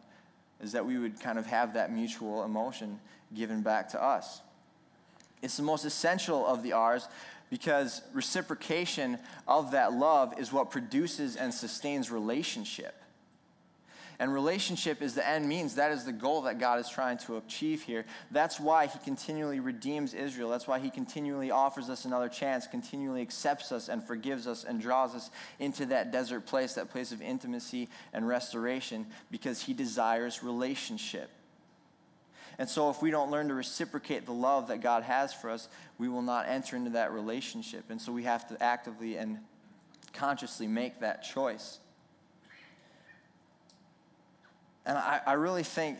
is 0.61 0.73
that 0.73 0.85
we 0.85 0.99
would 0.99 1.21
kind 1.21 1.39
of 1.39 1.47
have 1.47 1.75
that 1.75 1.93
mutual 1.93 2.43
emotion 2.43 2.99
given 3.33 3.63
back 3.63 3.89
to 3.91 4.03
us. 4.03 4.41
It's 5.43 5.57
the 5.57 5.63
most 5.63 5.85
essential 5.85 6.45
of 6.45 6.65
the 6.65 6.73
R's 6.73 7.07
because 7.51 8.03
reciprocation 8.13 9.17
of 9.47 9.71
that 9.71 9.93
love 9.93 10.41
is 10.41 10.53
what 10.53 10.73
produces 10.73 11.37
and 11.37 11.55
sustains 11.55 12.11
relationship. 12.11 12.97
And 14.23 14.33
relationship 14.33 15.03
is 15.03 15.15
the 15.15 15.29
end 15.29 15.49
means. 15.49 15.75
That 15.75 15.91
is 15.91 16.05
the 16.05 16.13
goal 16.13 16.43
that 16.43 16.61
God 16.61 16.79
is 16.79 16.89
trying 16.89 17.19
to 17.27 17.39
achieve 17.39 17.83
here. 17.83 18.05
That's 18.31 18.61
why 18.61 18.87
He 18.87 18.97
continually 19.01 19.59
redeems 19.59 20.15
Israel. 20.15 20.49
That's 20.49 20.69
why 20.69 20.79
He 20.79 20.91
continually 20.91 21.51
offers 21.51 21.91
us 21.91 22.05
another 22.05 22.29
chance, 22.29 22.69
continually 22.69 23.21
accepts 23.21 23.73
us 23.73 23.89
and 23.89 24.01
forgives 24.01 24.47
us 24.47 24.63
and 24.63 24.81
draws 24.81 25.17
us 25.17 25.33
into 25.59 25.87
that 25.87 26.13
desert 26.13 26.47
place, 26.47 26.75
that 26.75 26.89
place 26.89 27.11
of 27.11 27.21
intimacy 27.21 27.89
and 28.13 28.29
restoration, 28.29 29.07
because 29.33 29.61
He 29.61 29.75
desires 29.75 30.45
relationship. 30.45 31.29
And 32.61 32.69
so, 32.69 32.91
if 32.91 33.03
we 33.03 33.11
don't 33.11 33.33
learn 33.33 33.49
to 33.49 33.55
reciprocate 33.55 34.25
the 34.25 34.31
love 34.31 34.69
that 34.69 34.81
God 34.81 35.03
has 35.03 35.35
for 35.35 35.51
us, 35.51 35.69
we 35.99 36.09
will 36.09 36.23
not 36.23 36.49
enter 36.49 36.77
into 36.77 36.91
that 36.91 37.11
relationship. 37.11 37.87
And 37.91 38.01
so, 38.01 38.13
we 38.13 38.23
have 38.23 38.47
to 38.51 38.63
actively 38.63 39.17
and 39.17 39.41
consciously 40.13 40.69
make 40.69 41.01
that 41.01 41.25
choice. 41.25 41.81
And 44.85 44.99
I, 44.99 45.21
I 45.27 45.33
really 45.35 45.63
think 45.63 45.99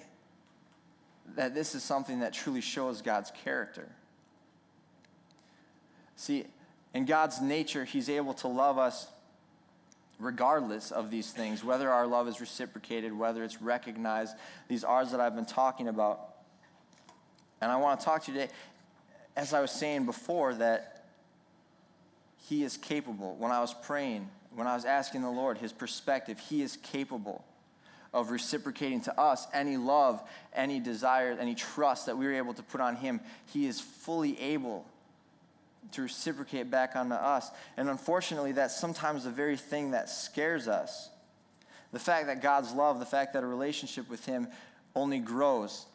that 1.37 1.55
this 1.55 1.75
is 1.75 1.83
something 1.83 2.21
that 2.21 2.33
truly 2.33 2.61
shows 2.61 3.03
God's 3.03 3.31
character. 3.45 3.89
See, 6.17 6.47
in 6.95 7.05
God's 7.05 7.41
nature, 7.41 7.85
He's 7.85 8.09
able 8.09 8.35
to 8.35 8.49
love 8.49 8.79
us 8.79 9.07
regardless 10.19 10.93
of 10.93 11.11
these 11.11 11.31
things, 11.31 11.65
whether 11.65 11.91
our 11.91 12.07
love 12.07 12.29
is 12.29 12.41
reciprocated, 12.41 13.13
whether 13.13 13.43
it's 13.43 13.61
recognized, 13.61 14.37
these 14.69 14.85
R's 14.85 15.11
that 15.11 15.21
I've 15.21 15.35
been 15.35 15.47
talking 15.47 15.89
about. 15.89 16.35
And 17.61 17.71
I 17.71 17.77
want 17.77 18.01
to 18.01 18.05
talk 18.05 18.25
to 18.25 18.33
you 18.33 18.39
today, 18.39 18.53
as 19.37 19.55
I 19.55 19.61
was 19.61 19.71
saying 19.71 20.07
before, 20.07 20.55
that 20.55 21.07
He 22.49 22.63
is 22.63 22.77
capable. 22.77 23.37
When 23.37 23.51
I 23.51 23.61
was 23.61 23.75
praying, 23.75 24.29
when 24.55 24.67
I 24.67 24.75
was 24.75 24.85
asking 24.85 25.23
the 25.23 25.31
Lord 25.31 25.59
His 25.59 25.73
perspective, 25.73 26.39
He 26.39 26.63
is 26.63 26.77
capable 26.77 27.45
of 28.13 28.31
reciprocating 28.31 29.01
to 29.03 29.21
us 29.21 29.47
any 29.55 29.77
love, 29.77 30.23
any 30.55 30.81
desire, 30.81 31.37
any 31.41 31.55
trust 31.55 32.07
that 32.07 32.19
we 32.19 32.27
were 32.27 32.35
able 32.35 32.55
to 32.55 32.63
put 32.63 32.81
on 32.81 32.97
Him. 32.97 33.21
He 33.53 33.67
is 33.67 33.81
fully 33.81 34.39
able 34.41 34.85
to 35.93 36.03
reciprocate 36.03 36.71
back 36.71 36.95
onto 36.95 37.15
us. 37.15 37.51
And 37.77 37.89
unfortunately, 37.89 38.53
that's 38.53 38.79
sometimes 38.79 39.25
the 39.25 39.31
very 39.31 39.57
thing 39.57 39.93
that 39.93 40.09
scares 40.09 40.69
us. 40.69 41.11
The 41.93 41.99
fact 41.99 42.27
that 42.27 42.41
God's 42.41 42.73
love, 42.73 42.99
the 42.99 43.07
fact 43.07 43.35
that 43.35 43.43
a 43.43 43.47
relationship 43.47 44.09
with 44.09 44.25
Him 44.25 44.49
only 44.95 45.19
grows, 45.19 45.87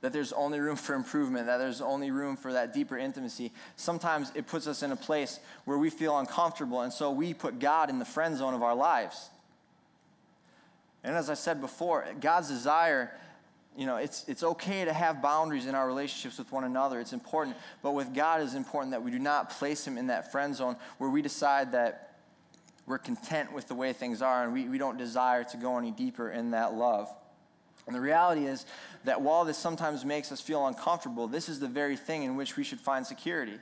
that 0.00 0.12
there's 0.12 0.32
only 0.32 0.60
room 0.60 0.76
for 0.76 0.94
improvement, 0.94 1.46
that 1.46 1.58
there's 1.58 1.80
only 1.80 2.10
room 2.10 2.36
for 2.36 2.52
that 2.52 2.72
deeper 2.72 2.96
intimacy. 2.96 3.52
Sometimes 3.76 4.30
it 4.34 4.46
puts 4.46 4.68
us 4.68 4.82
in 4.82 4.92
a 4.92 4.96
place 4.96 5.40
where 5.64 5.78
we 5.78 5.90
feel 5.90 6.18
uncomfortable, 6.18 6.82
and 6.82 6.92
so 6.92 7.10
we 7.10 7.34
put 7.34 7.58
God 7.58 7.90
in 7.90 7.98
the 7.98 8.04
friend 8.04 8.36
zone 8.36 8.54
of 8.54 8.62
our 8.62 8.76
lives. 8.76 9.28
And 11.04 11.16
as 11.16 11.30
I 11.30 11.34
said 11.34 11.60
before, 11.60 12.06
God's 12.20 12.48
desire, 12.48 13.12
you 13.76 13.86
know, 13.86 13.96
it's, 13.96 14.24
it's 14.28 14.42
okay 14.42 14.84
to 14.84 14.92
have 14.92 15.22
boundaries 15.22 15.66
in 15.66 15.74
our 15.74 15.86
relationships 15.86 16.38
with 16.38 16.50
one 16.50 16.64
another. 16.64 17.00
It's 17.00 17.12
important. 17.12 17.56
But 17.82 17.92
with 17.92 18.12
God, 18.14 18.40
it's 18.42 18.54
important 18.54 18.90
that 18.90 19.02
we 19.02 19.10
do 19.10 19.18
not 19.18 19.50
place 19.50 19.86
Him 19.86 19.96
in 19.96 20.08
that 20.08 20.32
friend 20.32 20.54
zone 20.54 20.76
where 20.98 21.10
we 21.10 21.22
decide 21.22 21.72
that 21.72 22.16
we're 22.86 22.98
content 22.98 23.52
with 23.52 23.68
the 23.68 23.74
way 23.74 23.92
things 23.92 24.22
are 24.22 24.44
and 24.44 24.52
we, 24.52 24.68
we 24.68 24.78
don't 24.78 24.96
desire 24.96 25.44
to 25.44 25.56
go 25.56 25.78
any 25.78 25.90
deeper 25.90 26.30
in 26.30 26.50
that 26.52 26.74
love. 26.74 27.08
And 27.86 27.94
the 27.94 28.00
reality 28.00 28.46
is 28.46 28.66
that 29.04 29.20
while 29.20 29.44
this 29.44 29.56
sometimes 29.56 30.04
makes 30.04 30.32
us 30.32 30.40
feel 30.40 30.66
uncomfortable, 30.66 31.26
this 31.26 31.48
is 31.48 31.60
the 31.60 31.68
very 31.68 31.96
thing 31.96 32.22
in 32.22 32.36
which 32.36 32.56
we 32.56 32.64
should 32.64 32.80
find 32.80 33.06
security. 33.06 33.58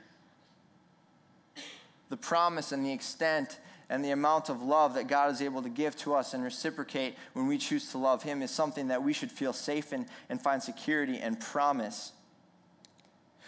The 2.09 2.17
promise 2.17 2.71
and 2.71 2.85
the 2.85 2.91
extent 2.91 3.59
and 3.89 4.03
the 4.03 4.11
amount 4.11 4.49
of 4.49 4.61
love 4.61 4.95
that 4.95 5.07
God 5.07 5.31
is 5.31 5.41
able 5.41 5.61
to 5.61 5.69
give 5.69 5.95
to 5.97 6.13
us 6.13 6.33
and 6.33 6.43
reciprocate 6.43 7.15
when 7.33 7.47
we 7.47 7.57
choose 7.57 7.91
to 7.91 7.97
love 7.97 8.23
Him 8.23 8.41
is 8.41 8.51
something 8.51 8.89
that 8.89 9.03
we 9.03 9.13
should 9.13 9.31
feel 9.31 9.53
safe 9.53 9.93
in 9.93 10.05
and 10.29 10.41
find 10.41 10.61
security 10.61 11.17
and 11.19 11.39
promise. 11.39 12.11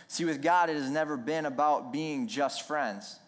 See, 0.07 0.25
with 0.25 0.41
God, 0.41 0.69
it 0.69 0.75
has 0.75 0.89
never 0.89 1.17
been 1.17 1.45
about 1.45 1.91
being 1.91 2.27
just 2.27 2.67
friends. 2.67 3.19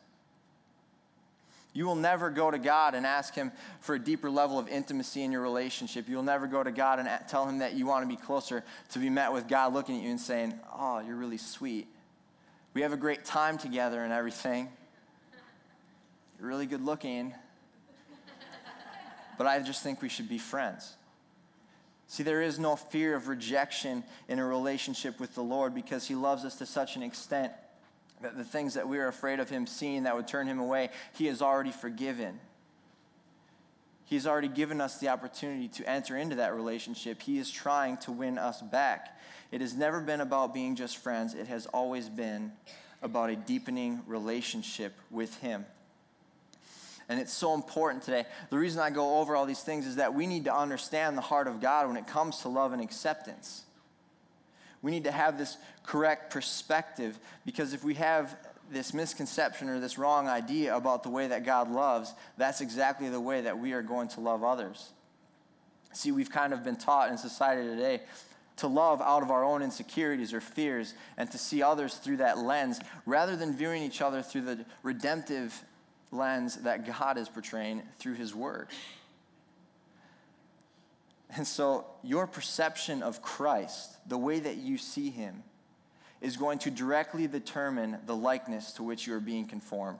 You 1.74 1.86
will 1.86 1.96
never 1.96 2.30
go 2.30 2.52
to 2.52 2.58
God 2.58 2.96
and 2.96 3.06
ask 3.06 3.34
Him 3.34 3.52
for 3.80 3.96
a 3.96 4.00
deeper 4.00 4.30
level 4.30 4.60
of 4.60 4.68
intimacy 4.68 5.24
in 5.24 5.32
your 5.32 5.42
relationship. 5.42 6.10
You 6.10 6.18
will 6.18 6.24
never 6.24 6.48
go 6.48 6.64
to 6.64 6.72
God 6.72 7.00
and 7.00 7.10
tell 7.28 7.48
Him 7.48 7.60
that 7.60 7.74
you 7.74 7.86
want 7.86 8.04
to 8.04 8.14
be 8.14 8.22
closer 8.22 8.64
to 8.90 9.00
be 9.00 9.10
met 9.10 9.32
with 9.32 9.48
God 9.48 9.74
looking 9.74 9.98
at 9.98 10.04
you 10.04 10.10
and 10.10 10.20
saying, 10.20 10.54
Oh, 10.74 11.00
you're 11.00 11.16
really 11.16 11.38
sweet. 11.38 11.88
We 12.74 12.82
have 12.82 12.94
a 12.94 12.98
great 12.98 13.26
time 13.26 13.58
together 13.58 14.04
and 14.04 14.12
everything. 14.12 14.70
Really 16.42 16.66
good 16.66 16.84
looking. 16.84 17.34
But 19.38 19.48
I 19.48 19.60
just 19.60 19.82
think 19.82 20.02
we 20.02 20.10
should 20.10 20.28
be 20.28 20.38
friends. 20.38 20.96
See, 22.08 22.24
there 22.24 22.42
is 22.42 22.60
no 22.60 22.76
fear 22.76 23.16
of 23.16 23.30
rejection 23.30 24.04
in 24.28 24.40
a 24.40 24.46
relationship 24.46 25.20
with 25.20 25.34
the 25.34 25.42
Lord 25.42 25.74
because 25.74 26.08
He 26.08 26.16
loves 26.16 26.44
us 26.44 26.56
to 26.56 26.66
such 26.66 26.98
an 26.98 27.04
extent 27.04 27.54
that 28.22 28.38
the 28.38 28.44
things 28.44 28.74
that 28.74 28.88
we 28.88 29.00
are 29.00 29.08
afraid 29.08 29.40
of 29.40 29.50
him 29.50 29.68
seeing 29.68 30.04
that 30.04 30.16
would 30.16 30.28
turn 30.28 30.48
him 30.48 30.60
away, 30.60 30.90
he 31.14 31.28
has 31.28 31.42
already 31.42 31.72
forgiven. 31.72 32.40
He's 34.06 34.28
already 34.28 34.48
given 34.48 34.82
us 34.82 35.00
the 35.00 35.10
opportunity 35.10 35.70
to 35.70 35.90
enter 35.90 36.18
into 36.18 36.36
that 36.36 36.54
relationship. 36.54 37.22
He 37.22 37.38
is 37.38 37.50
trying 37.50 37.98
to 37.98 38.12
win 38.12 38.38
us 38.38 38.62
back. 38.62 39.18
It 39.52 39.62
has 39.62 39.74
never 39.74 40.02
been 40.02 40.22
about 40.22 40.54
being 40.54 40.76
just 40.76 40.98
friends, 40.98 41.34
it 41.34 41.48
has 41.48 41.66
always 41.68 42.10
been 42.10 42.52
about 43.02 43.30
a 43.30 43.36
deepening 43.36 44.02
relationship 44.06 44.94
with 45.10 45.36
Him. 45.38 45.66
And 47.12 47.20
it's 47.20 47.34
so 47.34 47.54
important 47.54 48.04
today. 48.04 48.26
The 48.52 48.58
reason 48.58 48.80
I 48.80 48.90
go 48.90 49.20
over 49.20 49.36
all 49.36 49.46
these 49.46 49.60
things 49.60 49.86
is 49.86 49.98
that 49.98 50.14
we 50.14 50.26
need 50.26 50.46
to 50.46 50.56
understand 50.56 51.18
the 51.18 51.22
heart 51.22 51.46
of 51.46 51.60
God 51.60 51.90
when 51.90 51.98
it 51.98 52.08
comes 52.08 52.38
to 52.40 52.48
love 52.48 52.72
and 52.72 52.82
acceptance. 52.82 53.66
We 54.82 54.92
need 54.92 55.04
to 55.04 55.12
have 55.12 55.38
this 55.38 55.58
correct 55.84 56.32
perspective 56.32 57.20
because 57.46 57.74
if 57.74 57.84
we 57.84 57.96
have 57.96 58.38
this 58.72 58.94
misconception 58.94 59.68
or 59.68 59.82
this 59.82 59.98
wrong 59.98 60.30
idea 60.30 60.74
about 60.74 61.04
the 61.04 61.10
way 61.10 61.28
that 61.28 61.44
God 61.44 61.70
loves, 61.70 62.14
that's 62.38 62.62
exactly 62.62 63.10
the 63.10 63.20
way 63.20 63.42
that 63.42 63.60
we 63.60 63.74
are 63.74 63.82
going 63.82 64.08
to 64.08 64.22
love 64.22 64.46
others. 64.46 64.92
See, 65.92 66.14
we've 66.14 66.32
kind 66.32 66.54
of 66.54 66.64
been 66.64 66.78
taught 66.78 67.12
in 67.12 67.18
society 67.18 67.68
today 67.68 68.04
to 68.56 68.68
love 68.68 69.02
out 69.02 69.22
of 69.22 69.32
our 69.32 69.44
own 69.44 69.62
insecurities 69.62 70.34
or 70.34 70.40
fears 70.40 70.94
and 71.18 71.30
to 71.30 71.38
see 71.38 71.62
others 71.62 71.96
through 71.96 72.18
that 72.18 72.38
lens 72.38 72.80
rather 73.06 73.36
than 73.36 73.54
viewing 73.54 73.84
each 73.84 74.02
other 74.02 74.22
through 74.22 74.44
the 74.44 74.66
redemptive 74.82 75.62
lens 76.12 76.58
that 76.58 76.86
God 76.86 77.18
is 77.18 77.30
portraying 77.30 77.84
through 77.98 78.16
His 78.16 78.36
Word. 78.36 78.68
And 81.36 81.48
so, 81.48 81.86
your 82.04 82.28
perception 82.28 83.02
of 83.02 83.22
Christ, 83.22 83.98
the 84.08 84.18
way 84.18 84.40
that 84.40 84.58
you 84.58 84.78
see 84.78 85.10
him, 85.10 85.44
is 86.20 86.36
going 86.36 86.60
to 86.60 86.72
directly 86.72 87.26
determine 87.26 87.98
the 88.06 88.16
likeness 88.16 88.74
to 88.74 88.84
which 88.84 89.08
you 89.08 89.14
are 89.16 89.22
being 89.22 89.46
conformed. 89.46 90.00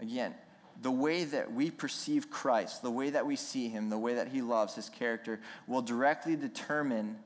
Again, 0.00 0.34
the 0.82 0.90
way 0.90 1.24
that 1.24 1.52
we 1.52 1.70
perceive 1.70 2.30
Christ, 2.30 2.82
the 2.82 2.90
way 2.90 3.10
that 3.10 3.26
we 3.26 3.36
see 3.36 3.68
him, 3.68 3.88
the 3.88 3.98
way 3.98 4.14
that 4.14 4.28
he 4.28 4.42
loves 4.42 4.74
his 4.74 4.90
character, 4.90 5.40
will 5.66 5.82
directly 5.82 6.36
determine 6.36 7.16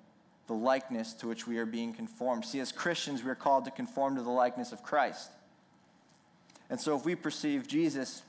the 0.46 0.54
likeness 0.54 1.14
to 1.14 1.26
which 1.26 1.46
we 1.46 1.59
are 1.59 1.66
being 1.66 1.92
conformed. 1.92 2.44
See, 2.44 2.61
as 2.61 2.70
Christians, 2.70 3.24
we 3.24 3.31
are 3.31 3.35
called 3.35 3.64
to 3.64 3.70
conform 3.70 4.16
to 4.16 4.22
the 4.22 4.31
likeness 4.31 4.70
of 4.70 4.83
Christ. 4.83 5.31
And 6.70 6.81
so, 6.81 6.96
if 6.96 7.04
we 7.04 7.14
perceive 7.14 7.66
Jesus 7.66 8.22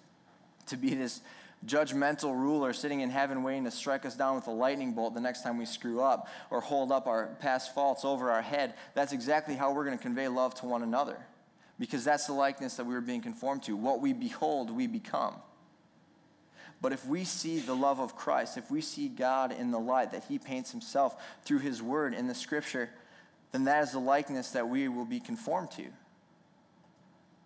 to 0.67 0.77
be 0.77 0.93
this 0.93 1.21
judgmental 1.65 2.33
ruler 2.33 2.71
sitting 2.71 3.01
in 3.01 3.09
heaven 3.09 3.43
waiting 3.43 3.65
to 3.65 3.71
strike 3.71 4.05
us 4.05 4.15
down 4.15 4.35
with 4.35 4.47
a 4.47 4.51
lightning 4.51 4.93
bolt 4.93 5.13
the 5.13 5.19
next 5.19 5.41
time 5.41 5.57
we 5.57 5.65
screw 5.65 6.01
up 6.01 6.27
or 6.49 6.61
hold 6.61 6.91
up 6.91 7.05
our 7.05 7.27
past 7.39 7.75
faults 7.75 8.05
over 8.05 8.31
our 8.31 8.41
head, 8.41 8.75
that's 8.93 9.11
exactly 9.11 9.55
how 9.55 9.73
we're 9.73 9.83
going 9.83 9.97
to 9.97 10.01
convey 10.01 10.27
love 10.27 10.55
to 10.55 10.65
one 10.65 10.83
another. 10.83 11.17
Because 11.77 12.03
that's 12.03 12.27
the 12.27 12.33
likeness 12.33 12.75
that 12.75 12.85
we 12.85 12.93
were 12.93 13.01
being 13.01 13.21
conformed 13.21 13.63
to. 13.63 13.75
What 13.75 14.01
we 14.01 14.13
behold, 14.13 14.69
we 14.69 14.87
become. 14.87 15.35
But 16.81 16.93
if 16.93 17.05
we 17.05 17.25
see 17.25 17.59
the 17.59 17.75
love 17.75 17.99
of 17.99 18.15
Christ, 18.15 18.57
if 18.57 18.71
we 18.71 18.81
see 18.81 19.09
God 19.09 19.51
in 19.51 19.71
the 19.71 19.79
light 19.79 20.11
that 20.11 20.23
He 20.29 20.39
paints 20.39 20.71
Himself 20.71 21.21
through 21.43 21.59
His 21.59 21.81
Word 21.81 22.13
in 22.13 22.27
the 22.27 22.35
Scripture, 22.35 22.89
then 23.51 23.65
that 23.65 23.83
is 23.83 23.91
the 23.91 23.99
likeness 23.99 24.51
that 24.51 24.67
we 24.67 24.87
will 24.87 25.05
be 25.05 25.19
conformed 25.19 25.71
to. 25.71 25.85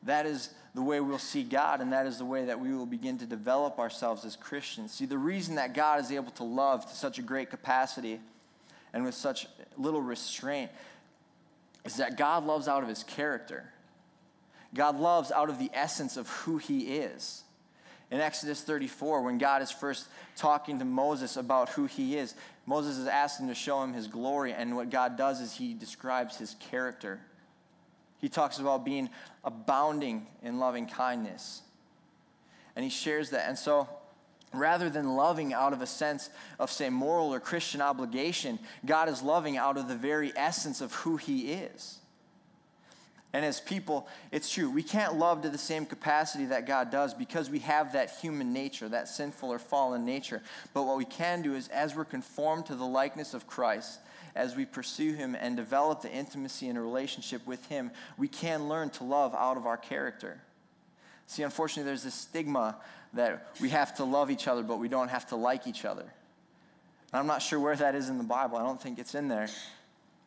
That 0.06 0.26
is 0.26 0.50
the 0.74 0.82
way 0.82 1.00
we'll 1.00 1.20
see 1.20 1.44
God, 1.44 1.82
and 1.82 1.94
that 1.94 2.06
is 2.06 2.18
the 2.18 2.26
way 2.26 2.46
that 2.46 2.60
we 2.60 2.74
will 2.74 2.86
begin 2.86 3.18
to 3.20 3.26
develop 3.26 3.80
ourselves 3.80 4.26
as 4.26 4.36
Christians. 4.36 4.92
See, 4.92 5.06
the 5.06 5.18
reason 5.18 5.56
that 5.56 5.74
God 5.74 6.00
is 6.00 6.12
able 6.12 6.32
to 6.32 6.44
love 6.44 6.86
to 6.90 6.96
such 6.96 7.20
a 7.20 7.22
great 7.22 7.50
capacity 7.50 8.20
and 8.94 9.04
with 9.04 9.16
such 9.16 9.48
little 9.78 10.02
restraint 10.02 10.72
is 11.86 11.98
that 11.98 12.18
God 12.18 12.46
loves 12.46 12.68
out 12.68 12.84
of 12.84 12.90
his 12.90 13.04
character. 13.04 13.66
God 14.74 15.00
loves 15.00 15.32
out 15.32 15.50
of 15.50 15.60
the 15.60 15.70
essence 15.74 16.18
of 16.18 16.28
who 16.30 16.58
he 16.58 16.98
is. 16.98 17.44
In 18.10 18.20
Exodus 18.20 18.62
34, 18.62 19.22
when 19.22 19.38
God 19.38 19.62
is 19.62 19.72
first 19.72 20.08
talking 20.36 20.80
to 20.80 20.86
Moses 20.86 21.38
about 21.38 21.70
who 21.70 21.86
he 21.86 22.18
is, 22.18 22.36
Moses 22.66 22.98
is 22.98 23.08
asking 23.08 23.48
to 23.48 23.56
show 23.56 23.84
him 23.84 23.94
his 23.94 24.08
glory, 24.08 24.54
and 24.54 24.76
what 24.76 24.90
God 24.90 25.18
does 25.18 25.42
is 25.42 25.54
he 25.54 25.74
describes 25.74 26.38
his 26.38 26.56
character. 26.60 27.20
He 28.24 28.30
talks 28.30 28.58
about 28.58 28.86
being 28.86 29.10
abounding 29.44 30.28
in 30.42 30.58
loving 30.58 30.88
kindness. 30.88 31.62
And 32.74 32.82
he 32.82 32.90
shares 32.90 33.32
that. 33.32 33.50
And 33.50 33.60
so, 33.60 33.90
rather 34.54 34.90
than 34.90 35.18
loving 35.18 35.54
out 35.54 35.74
of 35.74 35.82
a 35.82 35.86
sense 35.86 36.30
of, 36.58 36.72
say, 36.72 36.90
moral 36.90 37.34
or 37.34 37.42
Christian 37.42 37.82
obligation, 37.82 38.60
God 38.86 39.10
is 39.10 39.22
loving 39.22 39.58
out 39.58 39.76
of 39.76 39.90
the 39.90 39.98
very 39.98 40.32
essence 40.38 40.80
of 40.80 40.94
who 40.94 41.18
he 41.18 41.52
is. 41.52 41.98
And 43.34 43.44
as 43.44 43.60
people, 43.60 44.08
it's 44.32 44.50
true, 44.50 44.70
we 44.70 44.84
can't 44.84 45.16
love 45.16 45.42
to 45.42 45.50
the 45.50 45.58
same 45.58 45.86
capacity 45.86 46.46
that 46.46 46.66
God 46.66 46.92
does 46.92 47.14
because 47.14 47.50
we 47.50 47.60
have 47.60 47.92
that 47.92 48.10
human 48.22 48.54
nature, 48.54 48.88
that 48.88 49.10
sinful 49.10 49.50
or 49.52 49.60
fallen 49.60 50.06
nature. 50.06 50.42
But 50.74 50.84
what 50.84 50.96
we 50.96 51.04
can 51.04 51.42
do 51.42 51.56
is, 51.56 51.68
as 51.68 51.94
we're 51.94 52.06
conformed 52.06 52.68
to 52.68 52.76
the 52.76 52.86
likeness 52.86 53.34
of 53.34 53.48
Christ, 53.48 54.00
as 54.36 54.56
we 54.56 54.66
pursue 54.66 55.14
Him 55.14 55.36
and 55.40 55.56
develop 55.56 56.02
the 56.02 56.12
intimacy 56.12 56.68
and 56.68 56.78
a 56.78 56.82
relationship 56.82 57.46
with 57.46 57.66
Him, 57.68 57.92
we 58.18 58.28
can 58.28 58.68
learn 58.68 58.90
to 58.92 59.04
love 59.04 59.36
out 59.36 59.58
of 59.58 59.66
our 59.66 59.78
character. 59.78 60.42
See, 61.28 61.44
unfortunately, 61.44 61.90
there's 61.90 62.04
this 62.04 62.16
stigma 62.16 62.78
that 63.14 63.48
we 63.62 63.70
have 63.70 63.96
to 63.96 64.04
love 64.04 64.32
each 64.32 64.48
other, 64.48 64.64
but 64.64 64.80
we 64.80 64.88
don't 64.88 65.10
have 65.10 65.28
to 65.28 65.36
like 65.36 65.68
each 65.68 65.86
other. 65.86 66.02
And 66.02 67.20
I'm 67.20 67.28
not 67.28 67.42
sure 67.42 67.60
where 67.60 67.76
that 67.76 67.96
is 67.96 68.10
in 68.10 68.18
the 68.18 68.24
Bible. 68.24 68.58
I 68.58 68.64
don't 68.64 68.82
think 68.82 69.00
it's 69.00 69.16
in 69.16 69.28
there. 69.28 69.48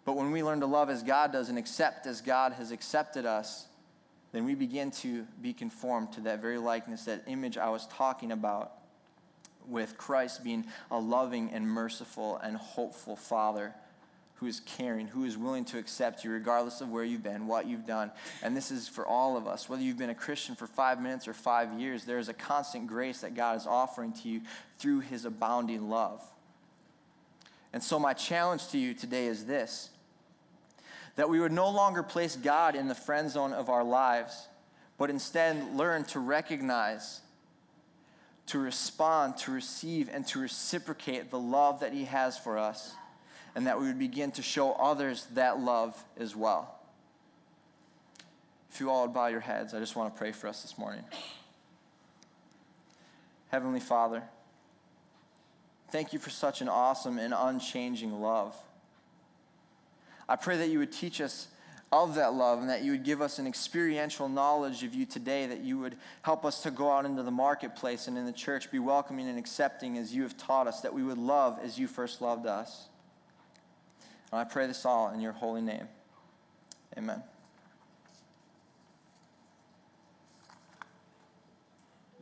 But 0.05 0.17
when 0.17 0.31
we 0.31 0.45
learn 0.45 0.61
to 0.61 0.67
love 0.67 0.89
as 0.89 1.03
God 1.03 1.33
does 1.33 1.49
and 1.49 1.59
accept 1.59 2.07
as 2.07 2.21
God 2.21 2.53
has 2.53 2.71
accepted 2.71 3.27
us, 3.27 3.67
then 4.31 4.45
we 4.45 4.55
begin 4.55 4.93
to 4.93 5.27
be 5.43 5.53
conformed 5.53 6.13
to 6.13 6.21
that 6.23 6.41
very 6.41 6.59
likeness, 6.59 7.05
that 7.05 7.25
image 7.27 7.59
I 7.59 7.71
was 7.71 7.87
talking 7.89 8.31
about 8.31 8.73
with 9.67 9.99
Christ 9.99 10.45
being 10.45 10.65
a 10.93 10.99
loving 10.99 11.51
and 11.51 11.69
merciful 11.69 12.37
and 12.37 12.57
hopeful 12.57 13.17
Father 13.17 13.75
who 14.37 14.47
is 14.47 14.61
caring, 14.61 15.07
who 15.07 15.25
is 15.25 15.39
willing 15.39 15.65
to 15.65 15.79
accept 15.79 16.23
you 16.23 16.31
regardless 16.31 16.83
of 16.83 16.91
where 16.91 17.05
you've 17.05 17.23
been, 17.23 17.47
what 17.47 17.67
you've 17.67 17.87
done. 17.87 18.11
And 18.43 18.55
this 18.55 18.71
is 18.71 18.87
for 18.87 19.07
all 19.07 19.37
of 19.37 19.47
us. 19.47 19.69
Whether 19.69 19.83
you've 19.83 19.97
been 19.97 20.11
a 20.11 20.15
Christian 20.15 20.55
for 20.55 20.67
five 20.67 21.01
minutes 21.01 21.27
or 21.27 21.33
five 21.33 21.73
years, 21.81 22.05
there 22.05 22.19
is 22.19 22.29
a 22.29 22.35
constant 22.35 22.87
grace 22.87 23.23
that 23.23 23.35
God 23.35 23.57
is 23.57 23.67
offering 23.67 24.13
to 24.13 24.29
you 24.29 24.43
through 24.79 25.01
his 25.01 25.25
abounding 25.25 25.89
love. 25.89 26.23
And 27.73 27.83
so, 27.83 27.99
my 27.99 28.13
challenge 28.13 28.69
to 28.69 28.79
you 28.79 28.95
today 28.95 29.27
is 29.27 29.47
this 29.47 29.91
that 31.17 31.31
we 31.31 31.41
would 31.41 31.53
no 31.53 31.71
longer 31.71 32.03
place 32.03 32.37
God 32.37 32.77
in 32.77 32.89
the 32.89 32.95
friend 32.95 33.31
zone 33.31 33.55
of 33.55 33.71
our 33.71 33.83
lives, 33.83 34.49
but 34.99 35.09
instead 35.09 35.75
learn 35.75 36.05
to 36.05 36.21
recognize, 36.21 37.23
to 38.49 38.59
respond, 38.59 39.39
to 39.39 39.51
receive, 39.51 40.11
and 40.13 40.27
to 40.27 40.41
reciprocate 40.41 41.31
the 41.31 41.39
love 41.39 41.81
that 41.81 41.95
he 41.95 42.05
has 42.05 42.37
for 42.37 42.59
us 42.59 42.95
and 43.57 43.67
that 43.67 43.81
we 43.81 43.87
would 43.87 43.99
begin 43.99 44.31
to 44.33 44.43
show 44.43 44.73
others 44.73 45.27
that 45.33 45.59
love 45.59 45.97
as 46.21 46.37
well. 46.37 46.79
If 48.71 48.81
you 48.81 48.91
all 48.91 49.07
would 49.07 49.15
bow 49.15 49.29
your 49.29 49.41
heads, 49.41 49.73
I 49.73 49.79
just 49.79 49.97
want 49.97 50.15
to 50.15 50.19
pray 50.19 50.31
for 50.31 50.47
us 50.47 50.61
this 50.61 50.77
morning. 50.77 51.03
Heavenly 53.49 53.81
Father, 53.81 54.23
thank 55.91 56.13
you 56.13 56.19
for 56.19 56.29
such 56.29 56.61
an 56.61 56.69
awesome 56.69 57.19
and 57.19 57.33
unchanging 57.35 58.21
love. 58.21 58.55
I 60.29 60.37
pray 60.37 60.59
that 60.59 60.69
you 60.69 60.79
would 60.81 60.93
teach 60.93 61.23
us 61.23 61.49
of 61.91 62.17
that 62.17 62.35
love 62.35 62.61
and 62.61 62.69
that 62.69 62.83
you 62.83 62.91
would 62.91 63.05
give 63.05 63.23
us 63.23 63.39
an 63.39 63.47
experiential 63.47 64.29
knowledge 64.29 64.83
of 64.83 64.95
you 64.95 65.07
today, 65.07 65.47
that 65.47 65.61
you 65.61 65.79
would 65.79 65.97
help 66.21 66.45
us 66.45 66.63
to 66.65 66.71
go 66.71 66.91
out 66.91 67.07
into 67.07 67.23
the 67.23 67.31
marketplace 67.31 68.07
and 68.07 68.19
in 68.19 68.27
the 68.27 68.33
church, 68.33 68.71
be 68.71 68.81
welcoming 68.81 69.27
and 69.31 69.39
accepting 69.39 69.97
as 69.97 70.15
you 70.15 70.25
have 70.25 70.37
taught 70.37 70.67
us, 70.67 70.83
that 70.83 70.93
we 70.93 71.03
would 71.03 71.17
love 71.17 71.59
as 71.63 71.79
you 71.79 71.89
first 71.89 72.21
loved 72.21 72.45
us. 72.45 72.89
And 74.33 74.41
I 74.41 74.45
pray 74.45 74.67
this 74.67 74.85
all 74.85 75.11
in 75.11 75.21
your 75.21 75.33
holy 75.33 75.63
name. 75.63 75.89
Amen. 76.99 77.23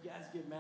You 0.03 0.11
guys 0.11 0.23
get 0.33 0.49
mad. 0.49 0.53